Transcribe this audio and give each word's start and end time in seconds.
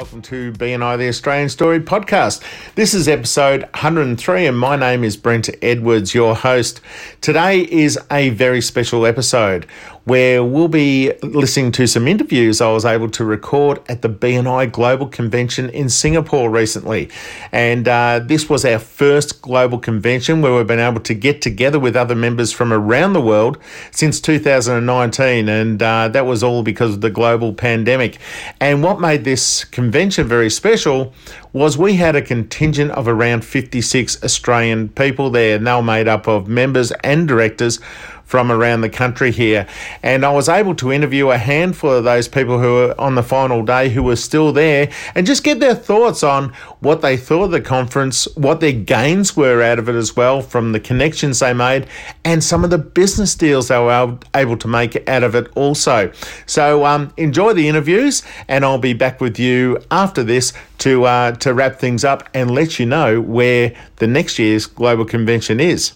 Welcome 0.00 0.22
to 0.22 0.50
BNI 0.52 0.96
the 0.96 1.08
Australian 1.08 1.50
Story 1.50 1.78
podcast. 1.78 2.42
This 2.74 2.94
is 2.94 3.06
episode 3.06 3.64
103, 3.64 4.46
and 4.46 4.58
my 4.58 4.74
name 4.74 5.04
is 5.04 5.18
Brent 5.18 5.50
Edwards, 5.60 6.14
your 6.14 6.34
host. 6.34 6.80
Today 7.20 7.70
is 7.70 7.98
a 8.10 8.30
very 8.30 8.62
special 8.62 9.04
episode 9.04 9.66
where 10.04 10.42
we'll 10.42 10.68
be 10.68 11.12
listening 11.22 11.72
to 11.72 11.86
some 11.86 12.08
interviews 12.08 12.60
I 12.60 12.72
was 12.72 12.84
able 12.84 13.10
to 13.10 13.24
record 13.24 13.80
at 13.88 14.02
the 14.02 14.08
BNI 14.08 14.72
Global 14.72 15.06
Convention 15.06 15.68
in 15.70 15.88
Singapore 15.88 16.50
recently. 16.50 17.10
And 17.52 17.86
uh, 17.86 18.20
this 18.24 18.48
was 18.48 18.64
our 18.64 18.78
first 18.78 19.42
global 19.42 19.78
convention 19.78 20.40
where 20.40 20.54
we've 20.54 20.66
been 20.66 20.78
able 20.78 21.00
to 21.00 21.14
get 21.14 21.42
together 21.42 21.78
with 21.78 21.96
other 21.96 22.14
members 22.14 22.50
from 22.52 22.72
around 22.72 23.12
the 23.12 23.20
world 23.20 23.58
since 23.90 24.20
2019. 24.20 25.48
And 25.48 25.82
uh, 25.82 26.08
that 26.08 26.26
was 26.26 26.42
all 26.42 26.62
because 26.62 26.94
of 26.94 27.00
the 27.02 27.10
global 27.10 27.52
pandemic. 27.52 28.18
And 28.60 28.82
what 28.82 29.00
made 29.00 29.24
this 29.24 29.64
convention 29.64 30.26
very 30.26 30.50
special 30.50 31.12
was 31.52 31.76
we 31.76 31.94
had 31.94 32.14
a 32.16 32.22
contingent 32.22 32.92
of 32.92 33.08
around 33.08 33.44
56 33.44 34.22
Australian 34.22 34.88
people 34.90 35.30
there, 35.30 35.56
and 35.56 35.66
they 35.66 35.72
were 35.72 35.82
made 35.82 36.06
up 36.06 36.28
of 36.28 36.46
members 36.46 36.92
and 37.02 37.26
directors 37.26 37.80
from 38.30 38.52
around 38.52 38.80
the 38.80 38.88
country 38.88 39.32
here. 39.32 39.66
And 40.04 40.24
I 40.24 40.30
was 40.30 40.48
able 40.48 40.76
to 40.76 40.92
interview 40.92 41.30
a 41.30 41.36
handful 41.36 41.90
of 41.90 42.04
those 42.04 42.28
people 42.28 42.60
who 42.60 42.74
were 42.74 42.94
on 42.96 43.16
the 43.16 43.24
final 43.24 43.64
day 43.64 43.88
who 43.88 44.04
were 44.04 44.14
still 44.14 44.52
there 44.52 44.88
and 45.16 45.26
just 45.26 45.42
get 45.42 45.58
their 45.58 45.74
thoughts 45.74 46.22
on 46.22 46.52
what 46.78 47.02
they 47.02 47.16
thought 47.16 47.46
of 47.46 47.50
the 47.50 47.60
conference, 47.60 48.28
what 48.36 48.60
their 48.60 48.70
gains 48.72 49.36
were 49.36 49.60
out 49.60 49.80
of 49.80 49.88
it 49.88 49.96
as 49.96 50.14
well 50.14 50.42
from 50.42 50.70
the 50.70 50.78
connections 50.78 51.40
they 51.40 51.52
made, 51.52 51.88
and 52.24 52.44
some 52.44 52.62
of 52.62 52.70
the 52.70 52.78
business 52.78 53.34
deals 53.34 53.66
they 53.66 53.78
were 53.78 54.16
able 54.36 54.56
to 54.56 54.68
make 54.68 55.08
out 55.08 55.24
of 55.24 55.34
it 55.34 55.48
also. 55.56 56.12
So 56.46 56.86
um, 56.86 57.12
enjoy 57.16 57.54
the 57.54 57.66
interviews, 57.66 58.22
and 58.46 58.64
I'll 58.64 58.78
be 58.78 58.92
back 58.92 59.20
with 59.20 59.40
you 59.40 59.82
after 59.90 60.22
this 60.22 60.52
to 60.78 61.04
uh, 61.04 61.32
to 61.32 61.52
wrap 61.52 61.80
things 61.80 62.04
up 62.04 62.28
and 62.32 62.52
let 62.52 62.78
you 62.78 62.86
know 62.86 63.20
where 63.20 63.74
the 63.96 64.06
next 64.06 64.38
year's 64.38 64.66
global 64.66 65.04
convention 65.04 65.58
is. 65.58 65.94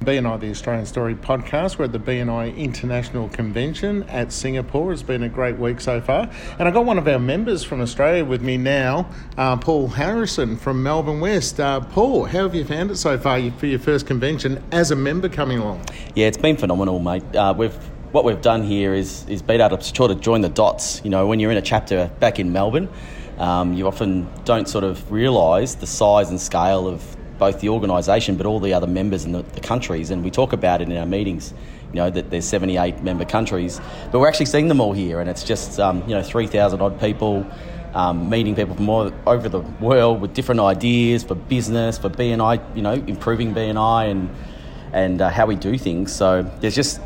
BNI, 0.00 0.40
the 0.40 0.50
Australian 0.50 0.86
Story 0.86 1.14
podcast. 1.14 1.76
We're 1.76 1.84
at 1.84 1.92
the 1.92 1.98
BNI 1.98 2.56
International 2.56 3.28
Convention 3.28 4.02
at 4.04 4.32
Singapore. 4.32 4.94
It's 4.94 5.02
been 5.02 5.24
a 5.24 5.28
great 5.28 5.58
week 5.58 5.78
so 5.78 6.00
far. 6.00 6.30
And 6.58 6.66
I've 6.66 6.72
got 6.72 6.86
one 6.86 6.96
of 6.96 7.06
our 7.06 7.18
members 7.18 7.62
from 7.64 7.82
Australia 7.82 8.24
with 8.24 8.40
me 8.40 8.56
now, 8.56 9.10
uh, 9.36 9.58
Paul 9.58 9.88
Harrison 9.88 10.56
from 10.56 10.82
Melbourne 10.82 11.20
West. 11.20 11.60
Uh, 11.60 11.80
Paul, 11.80 12.24
how 12.24 12.44
have 12.44 12.54
you 12.54 12.64
found 12.64 12.90
it 12.90 12.96
so 12.96 13.18
far 13.18 13.38
for 13.50 13.66
your 13.66 13.78
first 13.78 14.06
convention 14.06 14.64
as 14.72 14.90
a 14.90 14.96
member 14.96 15.28
coming 15.28 15.58
along? 15.58 15.84
Yeah, 16.14 16.28
it's 16.28 16.38
been 16.38 16.56
phenomenal, 16.56 16.98
mate. 16.98 17.36
Uh, 17.36 17.52
we've 17.54 17.76
what 18.12 18.24
we've 18.24 18.40
done 18.40 18.62
here 18.62 18.94
is 18.94 19.26
is 19.28 19.42
been 19.42 19.60
able 19.60 19.76
to 19.76 19.94
sort 19.94 20.10
of 20.10 20.22
join 20.22 20.40
the 20.40 20.48
dots. 20.48 21.04
You 21.04 21.10
know, 21.10 21.26
when 21.26 21.40
you're 21.40 21.50
in 21.50 21.58
a 21.58 21.62
chapter 21.62 22.10
back 22.20 22.38
in 22.38 22.54
Melbourne, 22.54 22.88
um, 23.36 23.74
you 23.74 23.86
often 23.86 24.26
don't 24.46 24.66
sort 24.66 24.84
of 24.84 25.12
realise 25.12 25.74
the 25.74 25.86
size 25.86 26.30
and 26.30 26.40
scale 26.40 26.88
of 26.88 27.04
both 27.40 27.58
the 27.60 27.68
organisation 27.68 28.36
but 28.36 28.46
all 28.46 28.60
the 28.60 28.72
other 28.72 28.86
members 28.86 29.24
in 29.24 29.32
the, 29.32 29.42
the, 29.42 29.60
countries. 29.60 30.10
And 30.10 30.22
we 30.22 30.30
talk 30.30 30.52
about 30.52 30.80
it 30.80 30.88
in 30.88 30.96
our 30.96 31.06
meetings, 31.06 31.52
you 31.88 31.96
know, 31.96 32.08
that 32.10 32.30
there's 32.30 32.44
78 32.44 33.02
member 33.02 33.24
countries, 33.24 33.80
but 34.12 34.20
we're 34.20 34.28
actually 34.28 34.46
seeing 34.46 34.68
them 34.68 34.80
all 34.80 34.92
here, 34.92 35.18
and 35.20 35.28
it's 35.28 35.42
just 35.42 35.80
um, 35.80 36.02
you 36.02 36.14
know 36.14 36.22
3,000 36.22 36.80
odd 36.80 37.00
people. 37.00 37.44
Um, 37.92 38.30
meeting 38.30 38.54
people 38.54 38.76
from 38.76 38.88
all 38.88 39.12
over 39.26 39.48
the 39.48 39.58
world 39.80 40.20
with 40.20 40.32
different 40.32 40.60
ideas 40.60 41.24
for 41.24 41.34
business, 41.34 41.98
for 41.98 42.08
BNI, 42.08 42.76
you 42.76 42.82
know, 42.82 42.92
improving 42.92 43.52
BNI 43.52 44.12
and 44.12 44.30
and 44.92 45.20
uh, 45.20 45.28
how 45.28 45.46
we 45.46 45.56
do 45.56 45.76
things. 45.76 46.12
So 46.14 46.48
there's 46.60 46.76
just 46.76 47.00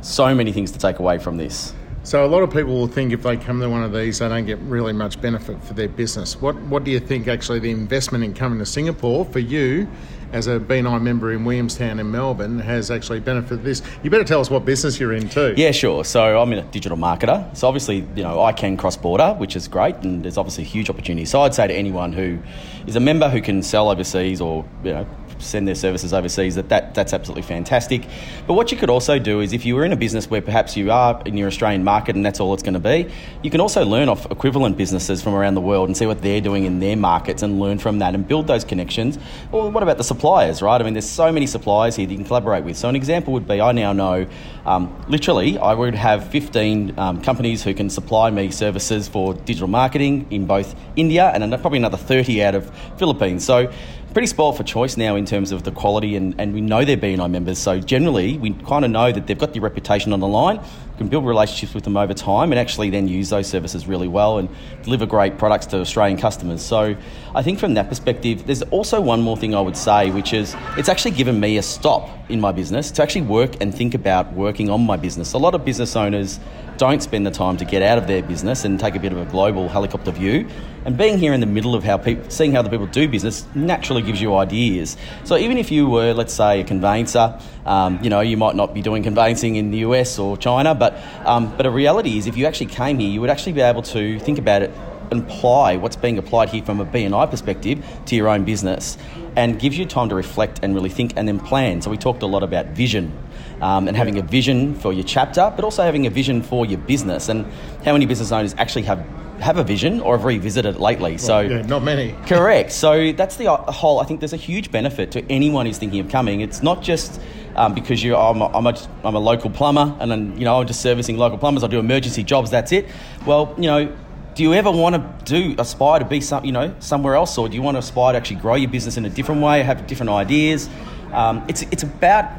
so 0.00 0.34
many 0.34 0.50
things 0.52 0.72
to 0.72 0.78
take 0.78 0.98
away 0.98 1.18
from 1.18 1.36
this. 1.36 1.74
So 2.10 2.24
a 2.24 2.26
lot 2.26 2.42
of 2.42 2.50
people 2.50 2.72
will 2.72 2.88
think 2.88 3.12
if 3.12 3.22
they 3.22 3.36
come 3.36 3.60
to 3.60 3.70
one 3.70 3.84
of 3.84 3.92
these, 3.92 4.18
they 4.18 4.28
don't 4.28 4.44
get 4.44 4.58
really 4.62 4.92
much 4.92 5.20
benefit 5.20 5.62
for 5.62 5.74
their 5.74 5.88
business. 5.88 6.40
What 6.40 6.56
What 6.62 6.82
do 6.82 6.90
you 6.90 6.98
think 6.98 7.28
actually 7.28 7.60
the 7.60 7.70
investment 7.70 8.24
in 8.24 8.34
coming 8.34 8.58
to 8.58 8.66
Singapore 8.66 9.24
for 9.24 9.38
you, 9.38 9.86
as 10.32 10.48
a 10.48 10.58
BNI 10.58 11.00
member 11.02 11.30
in 11.30 11.44
Williamstown 11.44 12.00
in 12.00 12.10
Melbourne, 12.10 12.58
has 12.58 12.90
actually 12.90 13.20
benefited 13.20 13.62
this? 13.62 13.80
You 14.02 14.10
better 14.10 14.24
tell 14.24 14.40
us 14.40 14.50
what 14.50 14.64
business 14.64 14.98
you're 14.98 15.12
in 15.12 15.28
too. 15.28 15.54
Yeah, 15.56 15.70
sure. 15.70 16.04
So 16.04 16.40
I'm 16.40 16.52
a 16.52 16.62
digital 16.62 16.98
marketer. 16.98 17.56
So 17.56 17.68
obviously, 17.68 17.98
you 18.16 18.24
know, 18.24 18.42
I 18.42 18.50
can 18.50 18.76
cross 18.76 18.96
border, 18.96 19.34
which 19.34 19.54
is 19.54 19.68
great, 19.68 19.94
and 19.98 20.24
there's 20.24 20.36
obviously 20.36 20.64
huge 20.64 20.90
opportunity. 20.90 21.26
So 21.26 21.42
I'd 21.42 21.54
say 21.54 21.68
to 21.68 21.74
anyone 21.74 22.12
who 22.12 22.40
is 22.88 22.96
a 22.96 23.00
member 23.00 23.28
who 23.28 23.40
can 23.40 23.62
sell 23.62 23.88
overseas 23.88 24.40
or 24.40 24.64
you 24.82 24.94
know 24.94 25.06
send 25.40 25.66
their 25.66 25.74
services 25.74 26.12
overseas, 26.12 26.54
that, 26.54 26.68
that 26.68 26.94
that's 26.94 27.12
absolutely 27.12 27.42
fantastic. 27.42 28.06
But 28.46 28.54
what 28.54 28.70
you 28.70 28.78
could 28.78 28.90
also 28.90 29.18
do 29.18 29.40
is 29.40 29.52
if 29.52 29.64
you 29.64 29.74
were 29.74 29.84
in 29.84 29.92
a 29.92 29.96
business 29.96 30.30
where 30.30 30.42
perhaps 30.42 30.76
you 30.76 30.90
are 30.90 31.20
in 31.24 31.36
your 31.36 31.48
Australian 31.48 31.84
market 31.84 32.16
and 32.16 32.24
that's 32.24 32.40
all 32.40 32.54
it's 32.54 32.62
going 32.62 32.74
to 32.74 32.80
be, 32.80 33.10
you 33.42 33.50
can 33.50 33.60
also 33.60 33.84
learn 33.84 34.08
off 34.08 34.30
equivalent 34.30 34.76
businesses 34.76 35.22
from 35.22 35.34
around 35.34 35.54
the 35.54 35.60
world 35.60 35.88
and 35.88 35.96
see 35.96 36.06
what 36.06 36.22
they're 36.22 36.40
doing 36.40 36.64
in 36.64 36.80
their 36.80 36.96
markets 36.96 37.42
and 37.42 37.60
learn 37.60 37.78
from 37.78 37.98
that 37.98 38.14
and 38.14 38.26
build 38.26 38.46
those 38.46 38.64
connections. 38.64 39.18
Well, 39.50 39.70
what 39.70 39.82
about 39.82 39.98
the 39.98 40.04
suppliers, 40.04 40.62
right? 40.62 40.80
I 40.80 40.84
mean, 40.84 40.94
there's 40.94 41.08
so 41.08 41.32
many 41.32 41.46
suppliers 41.46 41.96
here 41.96 42.06
that 42.06 42.12
you 42.12 42.18
can 42.18 42.26
collaborate 42.26 42.64
with. 42.64 42.76
So 42.76 42.88
an 42.88 42.96
example 42.96 43.32
would 43.32 43.46
be 43.46 43.60
I 43.60 43.72
now 43.72 43.92
know, 43.92 44.26
um, 44.66 45.04
literally, 45.08 45.58
I 45.58 45.74
would 45.74 45.94
have 45.94 46.28
15 46.28 46.98
um, 46.98 47.22
companies 47.22 47.62
who 47.62 47.74
can 47.74 47.90
supply 47.90 48.30
me 48.30 48.50
services 48.50 49.08
for 49.08 49.34
digital 49.34 49.68
marketing 49.68 50.26
in 50.30 50.46
both 50.46 50.74
India 50.96 51.30
and 51.34 51.50
probably 51.60 51.78
another 51.78 51.96
30 51.96 52.42
out 52.42 52.54
of 52.54 52.70
Philippines. 52.98 53.44
So 53.44 53.72
pretty 54.12 54.26
spoiled 54.26 54.56
for 54.56 54.64
choice 54.64 54.96
now 54.96 55.16
in 55.16 55.24
terms 55.24 55.52
of 55.52 55.62
the 55.62 55.70
quality, 55.70 56.16
and, 56.16 56.34
and 56.38 56.52
we 56.52 56.60
know 56.60 56.84
they're 56.84 56.96
BNI 56.96 57.30
members. 57.30 57.58
So 57.58 57.80
generally, 57.80 58.38
we 58.38 58.52
kind 58.52 58.84
of 58.84 58.90
know 58.90 59.12
that 59.12 59.26
they've 59.26 59.38
got 59.38 59.52
the 59.52 59.60
reputation 59.60 60.12
on 60.12 60.20
the 60.20 60.28
line. 60.28 60.60
Can 61.00 61.08
build 61.08 61.24
relationships 61.24 61.72
with 61.72 61.84
them 61.84 61.96
over 61.96 62.12
time, 62.12 62.52
and 62.52 62.58
actually 62.58 62.90
then 62.90 63.08
use 63.08 63.30
those 63.30 63.46
services 63.46 63.86
really 63.86 64.06
well 64.06 64.36
and 64.36 64.50
deliver 64.82 65.06
great 65.06 65.38
products 65.38 65.64
to 65.68 65.80
Australian 65.80 66.18
customers. 66.18 66.60
So 66.60 66.94
I 67.34 67.42
think 67.42 67.58
from 67.58 67.72
that 67.72 67.88
perspective, 67.88 68.44
there's 68.44 68.60
also 68.64 69.00
one 69.00 69.22
more 69.22 69.34
thing 69.34 69.54
I 69.54 69.62
would 69.62 69.78
say, 69.78 70.10
which 70.10 70.34
is 70.34 70.54
it's 70.76 70.90
actually 70.90 71.12
given 71.12 71.40
me 71.40 71.56
a 71.56 71.62
stop 71.62 72.10
in 72.28 72.38
my 72.38 72.52
business 72.52 72.90
to 72.90 73.02
actually 73.02 73.22
work 73.22 73.62
and 73.62 73.74
think 73.74 73.94
about 73.94 74.34
working 74.34 74.68
on 74.68 74.84
my 74.84 74.98
business. 74.98 75.32
A 75.32 75.38
lot 75.38 75.54
of 75.54 75.64
business 75.64 75.96
owners 75.96 76.38
don't 76.76 77.02
spend 77.02 77.26
the 77.26 77.30
time 77.30 77.56
to 77.56 77.64
get 77.64 77.82
out 77.82 77.96
of 77.96 78.06
their 78.06 78.22
business 78.22 78.64
and 78.66 78.78
take 78.78 78.94
a 78.94 78.98
bit 78.98 79.12
of 79.12 79.18
a 79.18 79.24
global 79.26 79.68
helicopter 79.68 80.10
view. 80.10 80.46
And 80.84 80.96
being 80.96 81.18
here 81.18 81.34
in 81.34 81.40
the 81.40 81.46
middle 81.46 81.74
of 81.74 81.84
how 81.84 81.98
people, 81.98 82.30
seeing 82.30 82.52
how 82.52 82.62
the 82.62 82.70
people 82.70 82.86
do 82.86 83.06
business 83.06 83.46
naturally 83.54 84.00
gives 84.00 84.20
you 84.20 84.34
ideas. 84.34 84.96
So 85.24 85.36
even 85.36 85.58
if 85.58 85.70
you 85.70 85.88
were, 85.88 86.14
let's 86.14 86.32
say, 86.32 86.60
a 86.60 86.64
conveyancer, 86.64 87.38
um, 87.70 88.02
you 88.02 88.10
know, 88.10 88.20
you 88.20 88.36
might 88.36 88.56
not 88.56 88.74
be 88.74 88.82
doing 88.82 89.04
conveyancing 89.04 89.54
in 89.54 89.70
the 89.70 89.78
US 89.78 90.18
or 90.18 90.36
China, 90.36 90.74
but 90.74 90.98
um, 91.24 91.56
but 91.56 91.66
a 91.66 91.70
reality 91.70 92.18
is 92.18 92.26
if 92.26 92.36
you 92.36 92.44
actually 92.46 92.66
came 92.66 92.98
here, 92.98 93.08
you 93.08 93.20
would 93.20 93.30
actually 93.30 93.52
be 93.52 93.60
able 93.60 93.82
to 93.82 94.18
think 94.18 94.38
about 94.38 94.62
it 94.62 94.72
and 95.12 95.22
apply 95.22 95.76
what's 95.76 95.94
being 95.94 96.18
applied 96.18 96.48
here 96.48 96.64
from 96.64 96.80
a 96.80 96.84
BNI 96.84 97.30
perspective 97.30 97.84
to 98.06 98.16
your 98.16 98.28
own 98.28 98.44
business 98.44 98.98
and 99.36 99.60
gives 99.60 99.78
you 99.78 99.86
time 99.86 100.08
to 100.08 100.16
reflect 100.16 100.58
and 100.62 100.74
really 100.74 100.88
think 100.88 101.12
and 101.16 101.28
then 101.28 101.38
plan. 101.38 101.80
So 101.80 101.90
we 101.90 101.96
talked 101.96 102.22
a 102.22 102.26
lot 102.26 102.42
about 102.42 102.66
vision 102.66 103.16
um, 103.60 103.88
and 103.88 103.96
having 103.96 104.18
a 104.18 104.22
vision 104.22 104.74
for 104.74 104.92
your 104.92 105.04
chapter, 105.04 105.52
but 105.54 105.64
also 105.64 105.82
having 105.82 106.06
a 106.06 106.10
vision 106.10 106.42
for 106.42 106.64
your 106.66 106.78
business. 106.78 107.28
And 107.28 107.46
how 107.84 107.92
many 107.92 108.06
business 108.06 108.32
owners 108.32 108.54
actually 108.58 108.82
have 108.82 109.04
have 109.40 109.56
a 109.56 109.64
vision 109.64 110.00
or 110.00 110.16
have 110.16 110.24
revisited 110.24 110.76
it 110.76 110.80
lately. 110.80 111.18
So 111.18 111.40
yeah, 111.40 111.62
not 111.62 111.82
many. 111.82 112.12
correct. 112.26 112.72
So 112.72 113.12
that's 113.12 113.36
the 113.36 113.50
whole. 113.50 114.00
I 114.00 114.04
think 114.04 114.20
there's 114.20 114.32
a 114.32 114.38
huge 114.38 114.70
benefit 114.70 115.12
to 115.12 115.32
anyone 115.32 115.66
who's 115.66 115.78
thinking 115.78 116.00
of 116.00 116.08
coming. 116.08 116.40
It's 116.40 116.62
not 116.62 116.82
just 116.82 117.20
um, 117.56 117.74
because 117.74 118.02
you 118.02 118.16
I'm 118.16 118.40
a, 118.40 118.46
I'm, 118.46 118.66
a, 118.66 118.76
I'm 119.02 119.14
a 119.14 119.18
local 119.18 119.50
plumber 119.50 119.96
and 119.98 120.10
then 120.10 120.38
you 120.38 120.44
know 120.44 120.60
I'm 120.60 120.66
just 120.66 120.80
servicing 120.80 121.16
local 121.16 121.38
plumbers. 121.38 121.64
I 121.64 121.68
do 121.68 121.78
emergency 121.78 122.22
jobs. 122.22 122.50
That's 122.50 122.72
it. 122.72 122.86
Well, 123.26 123.54
you 123.56 123.66
know. 123.66 123.96
Do 124.32 124.44
you 124.44 124.54
ever 124.54 124.70
want 124.70 124.94
to 124.94 125.24
do 125.24 125.56
aspire 125.58 125.98
to 125.98 126.04
be 126.04 126.20
some, 126.20 126.44
you 126.44 126.52
know, 126.52 126.72
somewhere 126.78 127.16
else, 127.16 127.36
or 127.36 127.48
do 127.48 127.56
you 127.56 127.62
want 127.62 127.74
to 127.74 127.80
aspire 127.80 128.12
to 128.12 128.16
actually 128.16 128.36
grow 128.36 128.54
your 128.54 128.70
business 128.70 128.96
in 128.96 129.04
a 129.04 129.10
different 129.10 129.42
way, 129.42 129.60
have 129.64 129.88
different 129.88 130.10
ideas? 130.10 130.70
Um, 131.12 131.44
it's 131.48 131.62
it's 131.62 131.82
about 131.82 132.30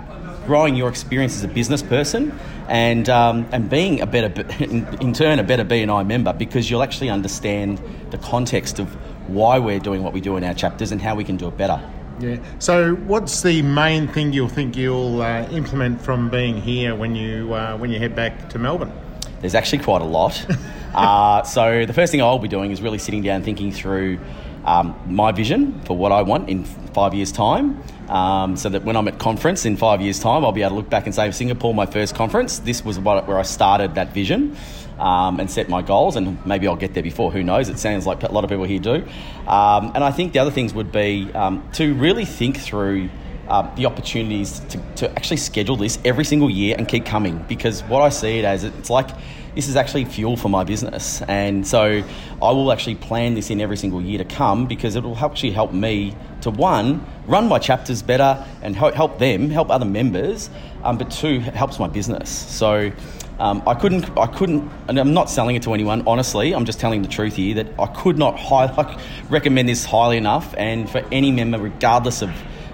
growing 0.45 0.75
your 0.75 0.89
experience 0.89 1.35
as 1.35 1.43
a 1.43 1.47
business 1.47 1.81
person 1.81 2.37
and 2.67 3.09
um, 3.09 3.47
and 3.51 3.69
being 3.69 4.01
a 4.01 4.05
better 4.05 4.45
in, 4.63 4.87
in 5.01 5.13
turn 5.13 5.39
a 5.39 5.43
better 5.43 5.65
BNI 5.65 6.05
member 6.05 6.33
because 6.33 6.69
you'll 6.69 6.83
actually 6.83 7.09
understand 7.09 7.81
the 8.11 8.17
context 8.17 8.79
of 8.79 8.87
why 9.27 9.59
we're 9.59 9.79
doing 9.79 10.03
what 10.03 10.13
we 10.13 10.21
do 10.21 10.37
in 10.37 10.43
our 10.43 10.53
chapters 10.53 10.91
and 10.91 11.01
how 11.01 11.15
we 11.15 11.23
can 11.23 11.37
do 11.37 11.47
it 11.47 11.57
better. 11.57 11.81
Yeah. 12.19 12.37
So, 12.59 12.95
what's 12.95 13.41
the 13.41 13.61
main 13.61 14.07
thing 14.07 14.31
you'll 14.33 14.47
think 14.47 14.75
you'll 14.75 15.21
uh, 15.21 15.47
implement 15.49 16.01
from 16.01 16.29
being 16.29 16.61
here 16.61 16.95
when 16.95 17.15
you 17.15 17.53
uh, 17.53 17.77
when 17.77 17.89
you 17.89 17.99
head 17.99 18.15
back 18.15 18.49
to 18.49 18.59
Melbourne? 18.59 18.91
There's 19.39 19.55
actually 19.55 19.79
quite 19.79 20.01
a 20.01 20.05
lot. 20.05 20.45
uh, 20.93 21.41
so, 21.43 21.85
the 21.85 21.93
first 21.93 22.11
thing 22.11 22.21
I'll 22.21 22.37
be 22.37 22.47
doing 22.47 22.71
is 22.71 22.81
really 22.81 22.99
sitting 22.99 23.23
down, 23.23 23.41
thinking 23.41 23.71
through 23.71 24.19
um, 24.65 24.95
my 25.07 25.31
vision 25.31 25.81
for 25.81 25.97
what 25.97 26.11
I 26.11 26.21
want 26.21 26.49
in 26.49 26.63
five 26.63 27.13
years' 27.13 27.31
time. 27.31 27.83
Um, 28.09 28.57
so 28.57 28.67
that 28.69 28.83
when 28.83 28.97
I'm 28.97 29.07
at 29.07 29.19
conference 29.19 29.65
in 29.65 29.77
five 29.77 30.01
years' 30.01 30.19
time, 30.19 30.43
I'll 30.43 30.51
be 30.51 30.61
able 30.61 30.71
to 30.71 30.75
look 30.75 30.89
back 30.89 31.05
and 31.05 31.15
say, 31.15 31.31
Singapore, 31.31 31.73
my 31.73 31.85
first 31.85 32.13
conference, 32.13 32.59
this 32.59 32.83
was 32.83 32.99
what, 32.99 33.27
where 33.27 33.39
I 33.39 33.43
started 33.43 33.95
that 33.95 34.13
vision. 34.13 34.57
Um, 34.99 35.39
and 35.39 35.49
set 35.49 35.67
my 35.67 35.81
goals, 35.81 36.15
and 36.15 36.45
maybe 36.45 36.67
I'll 36.67 36.75
get 36.75 36.93
there 36.93 37.01
before. 37.01 37.31
Who 37.31 37.41
knows? 37.41 37.69
It 37.69 37.79
sounds 37.79 38.05
like 38.05 38.21
a 38.21 38.31
lot 38.31 38.43
of 38.43 38.51
people 38.51 38.65
here 38.65 38.77
do. 38.77 39.03
Um, 39.47 39.93
and 39.95 40.03
I 40.03 40.11
think 40.11 40.33
the 40.33 40.39
other 40.39 40.51
things 40.51 40.75
would 40.75 40.91
be 40.91 41.27
um, 41.33 41.67
to 41.73 41.95
really 41.95 42.25
think 42.25 42.57
through 42.57 43.09
uh, 43.47 43.73
the 43.73 43.87
opportunities 43.87 44.59
to, 44.69 44.77
to 44.97 45.09
actually 45.11 45.37
schedule 45.37 45.75
this 45.75 45.97
every 46.05 46.23
single 46.23 46.51
year 46.51 46.75
and 46.77 46.87
keep 46.87 47.05
coming. 47.05 47.43
Because 47.47 47.81
what 47.85 48.03
I 48.03 48.09
see 48.09 48.37
it 48.37 48.45
as, 48.45 48.63
it's 48.63 48.91
like 48.91 49.09
this 49.55 49.67
is 49.67 49.75
actually 49.75 50.05
fuel 50.05 50.37
for 50.37 50.49
my 50.49 50.63
business. 50.63 51.21
And 51.23 51.65
so 51.67 52.03
I 52.41 52.51
will 52.51 52.71
actually 52.71 52.95
plan 52.95 53.33
this 53.33 53.49
in 53.49 53.59
every 53.59 53.77
single 53.77 54.01
year 54.01 54.17
to 54.17 54.25
come 54.25 54.65
because 54.65 54.95
it 54.95 55.03
will 55.03 55.17
actually 55.17 55.51
help 55.51 55.73
me 55.73 56.15
to 56.41 56.49
one, 56.49 57.05
run 57.27 57.47
my 57.47 57.59
chapters 57.59 58.01
better 58.01 58.45
and 58.61 58.75
help 58.75 59.19
them, 59.19 59.49
help 59.49 59.69
other 59.69 59.85
members, 59.85 60.49
um, 60.83 60.97
but 60.97 61.11
two, 61.11 61.39
helps 61.39 61.79
my 61.79 61.87
business. 61.87 62.29
So 62.29 62.91
um, 63.39 63.63
I 63.67 63.73
couldn't, 63.73 64.17
I 64.17 64.27
couldn't, 64.27 64.69
and 64.87 64.99
I'm 64.99 65.13
not 65.13 65.29
selling 65.29 65.55
it 65.55 65.63
to 65.63 65.73
anyone, 65.73 66.03
honestly, 66.07 66.53
I'm 66.53 66.65
just 66.65 66.79
telling 66.79 67.01
the 67.01 67.07
truth 67.07 67.35
here 67.35 67.55
that 67.55 67.67
I 67.79 67.87
could 67.87 68.17
not 68.17 68.39
high, 68.39 68.99
recommend 69.29 69.67
this 69.67 69.83
highly 69.85 70.17
enough. 70.17 70.53
And 70.57 70.89
for 70.89 71.03
any 71.11 71.31
member, 71.31 71.57
regardless 71.57 72.21
of 72.21 72.31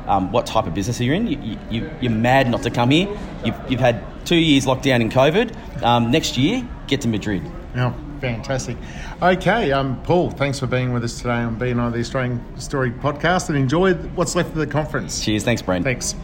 um, 0.08 0.32
what 0.32 0.46
type 0.46 0.66
of 0.66 0.74
business 0.74 1.00
are 1.00 1.04
you're 1.04 1.16
in. 1.16 1.28
You, 1.28 1.58
you, 1.70 1.92
you're 2.02 2.12
mad 2.12 2.50
not 2.50 2.64
to 2.64 2.70
come 2.70 2.92
here. 2.92 3.08
You've, 3.46 3.56
you've 3.70 3.80
had 3.80 4.04
two 4.26 4.38
years 4.38 4.66
locked 4.66 4.84
down 4.84 5.02
in 5.02 5.10
COVID. 5.10 5.84
Um, 5.84 6.12
next 6.12 6.38
year, 6.38 6.68
get 6.88 7.02
to 7.02 7.08
Madrid. 7.08 7.44
Yeah, 7.76 7.94
fantastic. 8.20 8.78
Okay, 9.22 9.72
um, 9.72 10.02
Paul, 10.04 10.32
thanks 10.32 10.60
for 10.60 10.68
being 10.68 10.94
with 10.94 11.04
us 11.04 11.18
today 11.18 11.30
on 11.30 11.60
BNI 11.60 11.92
the 11.92 12.00
Australian 12.00 12.60
Story 12.60 12.92
podcast 12.92 13.50
and 13.50 13.58
enjoy 13.58 13.94
what's 13.94 14.36
left 14.36 14.50
of 14.50 14.56
the 14.56 14.68
conference. 14.68 15.24
Cheers. 15.24 15.44
Thanks, 15.44 15.62
Brent. 15.62 15.84
Thanks. 15.84 16.16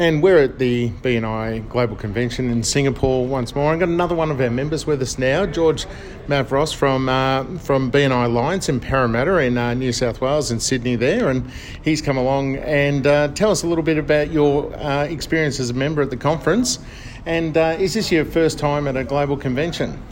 And 0.00 0.22
we're 0.22 0.38
at 0.38 0.58
the 0.58 0.88
BNI 1.02 1.68
Global 1.68 1.94
Convention 1.94 2.48
in 2.48 2.62
Singapore 2.62 3.26
once 3.26 3.54
more. 3.54 3.70
I've 3.70 3.80
got 3.80 3.90
another 3.90 4.14
one 4.14 4.30
of 4.30 4.40
our 4.40 4.48
members 4.48 4.86
with 4.86 5.02
us 5.02 5.18
now, 5.18 5.44
George 5.44 5.84
Mavros 6.26 6.74
from 6.74 7.10
uh, 7.10 7.44
from 7.58 7.92
BNI 7.92 8.24
Alliance 8.24 8.70
in 8.70 8.80
Parramatta 8.80 9.36
in 9.40 9.58
uh, 9.58 9.74
New 9.74 9.92
South 9.92 10.22
Wales 10.22 10.50
in 10.50 10.58
Sydney 10.58 10.96
there, 10.96 11.28
and 11.28 11.50
he's 11.84 12.00
come 12.00 12.16
along 12.16 12.56
and 12.56 13.06
uh, 13.06 13.28
tell 13.28 13.50
us 13.50 13.62
a 13.62 13.66
little 13.66 13.84
bit 13.84 13.98
about 13.98 14.30
your 14.30 14.74
uh, 14.76 15.04
experience 15.04 15.60
as 15.60 15.68
a 15.68 15.74
member 15.74 16.00
at 16.00 16.08
the 16.08 16.16
conference. 16.16 16.78
And 17.26 17.58
uh, 17.58 17.76
is 17.78 17.92
this 17.92 18.10
your 18.10 18.24
first 18.24 18.58
time 18.58 18.88
at 18.88 18.96
a 18.96 19.04
global 19.04 19.36
convention? 19.36 20.02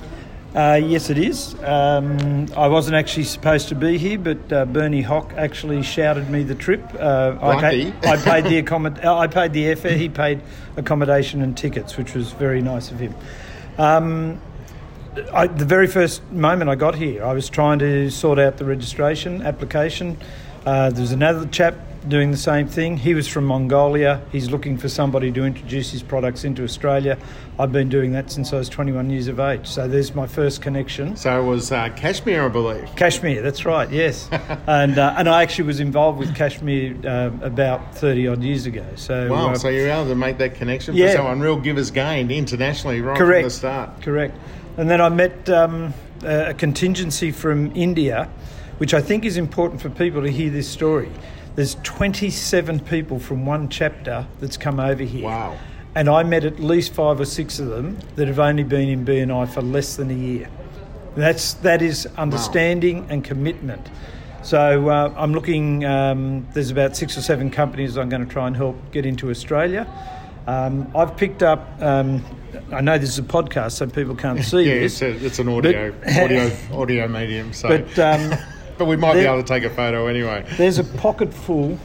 Uh, 0.54 0.80
yes, 0.82 1.10
it 1.10 1.18
is. 1.18 1.54
Um, 1.62 2.46
I 2.56 2.68
wasn't 2.68 2.96
actually 2.96 3.24
supposed 3.24 3.68
to 3.68 3.74
be 3.74 3.98
here, 3.98 4.18
but 4.18 4.52
uh, 4.52 4.64
Bernie 4.64 5.02
Hock 5.02 5.32
actually 5.36 5.82
shouted 5.82 6.30
me 6.30 6.42
the 6.42 6.54
trip. 6.54 6.82
Uh, 6.98 7.36
I, 7.40 7.60
paid, 7.60 7.94
I, 8.04 8.16
paid 8.16 8.44
the 8.44 8.62
accommod- 8.62 9.04
uh, 9.04 9.18
I 9.18 9.26
paid 9.26 9.52
the 9.52 9.64
airfare. 9.64 9.96
He 9.96 10.08
paid 10.08 10.40
accommodation 10.76 11.42
and 11.42 11.56
tickets, 11.56 11.98
which 11.98 12.14
was 12.14 12.32
very 12.32 12.62
nice 12.62 12.90
of 12.90 12.98
him. 12.98 13.14
Um, 13.76 14.40
I, 15.32 15.48
the 15.48 15.66
very 15.66 15.86
first 15.86 16.22
moment 16.32 16.70
I 16.70 16.76
got 16.76 16.94
here, 16.94 17.24
I 17.24 17.34
was 17.34 17.50
trying 17.50 17.78
to 17.80 18.10
sort 18.10 18.38
out 18.38 18.56
the 18.56 18.64
registration 18.64 19.42
application. 19.42 20.16
Uh, 20.64 20.90
there 20.90 21.02
was 21.02 21.12
another 21.12 21.46
chap 21.46 21.74
doing 22.08 22.30
the 22.30 22.36
same 22.36 22.66
thing. 22.66 22.96
He 22.96 23.14
was 23.14 23.28
from 23.28 23.44
Mongolia. 23.44 24.22
He's 24.32 24.50
looking 24.50 24.78
for 24.78 24.88
somebody 24.88 25.30
to 25.32 25.44
introduce 25.44 25.90
his 25.90 26.02
products 26.02 26.44
into 26.44 26.64
Australia. 26.64 27.18
I've 27.58 27.72
been 27.72 27.88
doing 27.88 28.12
that 28.12 28.30
since 28.30 28.52
I 28.52 28.56
was 28.56 28.68
21 28.68 29.10
years 29.10 29.28
of 29.28 29.40
age. 29.40 29.66
So 29.66 29.88
there's 29.88 30.14
my 30.14 30.26
first 30.26 30.62
connection. 30.62 31.16
So 31.16 31.40
it 31.40 31.44
was 31.44 31.72
uh, 31.72 31.88
Kashmir, 31.90 32.44
I 32.44 32.48
believe. 32.48 32.88
Kashmir, 32.96 33.42
that's 33.42 33.64
right. 33.64 33.90
Yes, 33.90 34.28
and 34.66 34.98
uh, 34.98 35.14
and 35.16 35.28
I 35.28 35.42
actually 35.42 35.66
was 35.66 35.80
involved 35.80 36.18
with 36.18 36.34
Kashmir 36.34 36.96
uh, 37.04 37.30
about 37.42 37.94
30 37.96 38.28
odd 38.28 38.42
years 38.42 38.66
ago. 38.66 38.86
So 38.96 39.30
wow, 39.30 39.50
uh, 39.50 39.54
so 39.56 39.68
you're 39.68 39.88
able 39.88 40.08
to 40.08 40.14
make 40.14 40.38
that 40.38 40.54
connection 40.54 40.94
yeah. 40.94 41.10
for 41.10 41.16
someone 41.16 41.40
real 41.40 41.58
givers 41.58 41.90
gained 41.90 42.30
internationally 42.30 43.00
right 43.00 43.18
Correct. 43.18 43.42
from 43.42 43.48
the 43.48 43.50
start. 43.50 44.02
Correct. 44.02 44.36
And 44.76 44.88
then 44.88 45.00
I 45.00 45.08
met 45.08 45.48
um, 45.50 45.92
a 46.22 46.54
contingency 46.54 47.32
from 47.32 47.74
India, 47.74 48.30
which 48.78 48.94
I 48.94 49.00
think 49.00 49.24
is 49.24 49.36
important 49.36 49.82
for 49.82 49.90
people 49.90 50.22
to 50.22 50.30
hear 50.30 50.50
this 50.50 50.68
story. 50.68 51.10
There's 51.58 51.74
27 51.82 52.78
people 52.78 53.18
from 53.18 53.44
one 53.44 53.68
chapter 53.68 54.24
that's 54.38 54.56
come 54.56 54.78
over 54.78 55.02
here. 55.02 55.24
Wow. 55.24 55.58
And 55.96 56.08
I 56.08 56.22
met 56.22 56.44
at 56.44 56.60
least 56.60 56.94
five 56.94 57.18
or 57.18 57.24
six 57.24 57.58
of 57.58 57.66
them 57.66 57.98
that 58.14 58.28
have 58.28 58.38
only 58.38 58.62
been 58.62 58.88
in 58.88 59.04
BNI 59.04 59.52
for 59.52 59.60
less 59.60 59.96
than 59.96 60.08
a 60.08 60.14
year. 60.14 60.48
That's 61.16 61.54
that 61.54 61.82
is 61.82 62.06
understanding 62.16 63.00
wow. 63.00 63.06
and 63.10 63.24
commitment. 63.24 63.84
So 64.44 64.88
uh, 64.88 65.12
I'm 65.16 65.32
looking. 65.32 65.84
Um, 65.84 66.46
there's 66.54 66.70
about 66.70 66.96
six 66.96 67.18
or 67.18 67.22
seven 67.22 67.50
companies 67.50 67.98
I'm 67.98 68.08
going 68.08 68.24
to 68.24 68.32
try 68.32 68.46
and 68.46 68.56
help 68.56 68.76
get 68.92 69.04
into 69.04 69.28
Australia. 69.28 69.84
Um, 70.46 70.88
I've 70.94 71.16
picked 71.16 71.42
up. 71.42 71.66
Um, 71.82 72.24
I 72.72 72.82
know 72.82 72.98
this 72.98 73.10
is 73.10 73.18
a 73.18 73.22
podcast, 73.22 73.72
so 73.72 73.88
people 73.88 74.14
can't 74.14 74.44
see 74.44 74.62
yeah, 74.62 74.74
this. 74.78 75.02
It's, 75.02 75.22
it's 75.24 75.38
an 75.40 75.48
audio, 75.48 75.90
but, 75.90 76.08
audio, 76.18 76.56
audio 76.72 77.08
medium. 77.08 77.52
So. 77.52 77.66
But 77.66 77.98
um, 77.98 78.38
but 78.78 78.86
we 78.86 78.96
might 78.96 79.14
there, 79.14 79.24
be 79.24 79.28
able 79.28 79.42
to 79.42 79.48
take 79.48 79.64
a 79.64 79.70
photo 79.70 80.06
anyway. 80.06 80.46
There's 80.56 80.78
a 80.78 80.84
pocket 80.84 81.34
full 81.34 81.78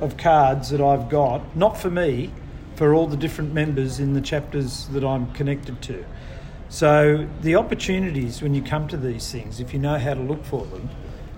of 0.00 0.16
cards 0.16 0.70
that 0.70 0.80
I've 0.80 1.08
got, 1.08 1.56
not 1.56 1.76
for 1.76 1.90
me, 1.90 2.30
for 2.76 2.94
all 2.94 3.06
the 3.06 3.16
different 3.16 3.52
members 3.52 3.98
in 3.98 4.14
the 4.14 4.20
chapters 4.20 4.86
that 4.88 5.04
I'm 5.04 5.30
connected 5.32 5.82
to. 5.82 6.04
So 6.68 7.26
the 7.40 7.56
opportunities 7.56 8.42
when 8.42 8.54
you 8.54 8.62
come 8.62 8.88
to 8.88 8.96
these 8.96 9.30
things, 9.30 9.58
if 9.60 9.72
you 9.72 9.78
know 9.78 9.98
how 9.98 10.14
to 10.14 10.20
look 10.20 10.44
for 10.44 10.64
them, 10.66 10.88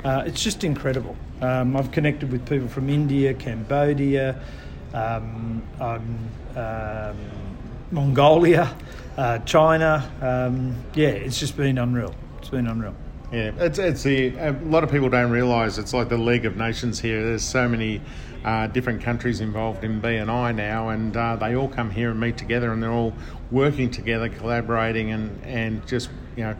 uh, 0.05 0.25
it's 0.27 0.43
just 0.43 0.65
incredible. 0.65 1.17
Um, 1.41 1.77
I've 1.77 1.93
connected 1.93 2.31
with 2.33 2.47
people 2.49 2.69
from 2.69 2.89
India, 2.91 3.33
Cambodia, 3.35 4.41
um, 4.93 5.63
um, 5.81 7.17
Mongolia, 7.91 8.75
uh, 9.17 9.39
China. 9.41 10.11
Um, 10.21 10.77
yeah, 10.95 11.09
it's 11.09 11.39
just 11.39 11.57
been 11.57 11.79
unreal. 11.79 12.15
It's 12.39 12.51
been 12.51 12.67
unreal. 12.67 12.95
Yeah, 13.33 13.53
it's 13.59 13.79
it's 13.79 14.03
the 14.03 14.37
a 14.39 14.53
lot 14.65 14.83
of 14.83 14.91
people 14.91 15.09
don't 15.09 15.31
realise 15.31 15.79
it's 15.79 15.95
like 15.95 16.09
the 16.09 16.19
League 16.19 16.47
of 16.47 16.57
Nations 16.57 16.99
here. 16.99 17.23
There's 17.25 17.45
so 17.45 17.69
many 17.69 18.01
uh, 18.45 18.67
different 18.67 19.03
countries 19.03 19.41
involved 19.41 19.85
in 19.85 20.03
BNI 20.03 20.53
now, 20.57 20.89
and 20.89 21.17
uh, 21.17 21.37
they 21.37 21.55
all 21.55 21.69
come 21.69 21.91
here 21.91 22.11
and 22.11 22.19
meet 22.19 22.37
together, 22.37 22.73
and 22.73 22.83
they're 22.83 22.91
all 22.91 23.15
working 23.53 23.89
together, 23.89 24.29
collaborating, 24.29 25.13
and 25.13 25.45
and 25.45 25.87
just 25.87 26.11
you 26.37 26.43
know 26.43 26.57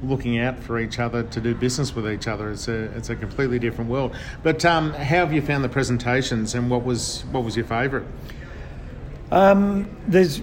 looking 0.00 0.38
out 0.38 0.58
for 0.58 0.78
each 0.78 1.00
other 1.00 1.24
to 1.24 1.40
do 1.40 1.56
business 1.56 1.92
with 1.92 2.08
each 2.08 2.28
other. 2.28 2.52
It's 2.52 2.68
a 2.68 2.84
it's 2.96 3.10
a 3.10 3.16
completely 3.16 3.58
different 3.58 3.90
world. 3.90 4.14
But 4.44 4.64
um, 4.64 4.92
how 4.92 5.02
have 5.02 5.32
you 5.32 5.42
found 5.42 5.64
the 5.64 5.68
presentations, 5.68 6.54
and 6.54 6.70
what 6.70 6.84
was 6.84 7.24
what 7.32 7.42
was 7.42 7.56
your 7.56 7.66
favourite? 7.66 8.06
Um, 9.32 9.90
there's 10.06 10.40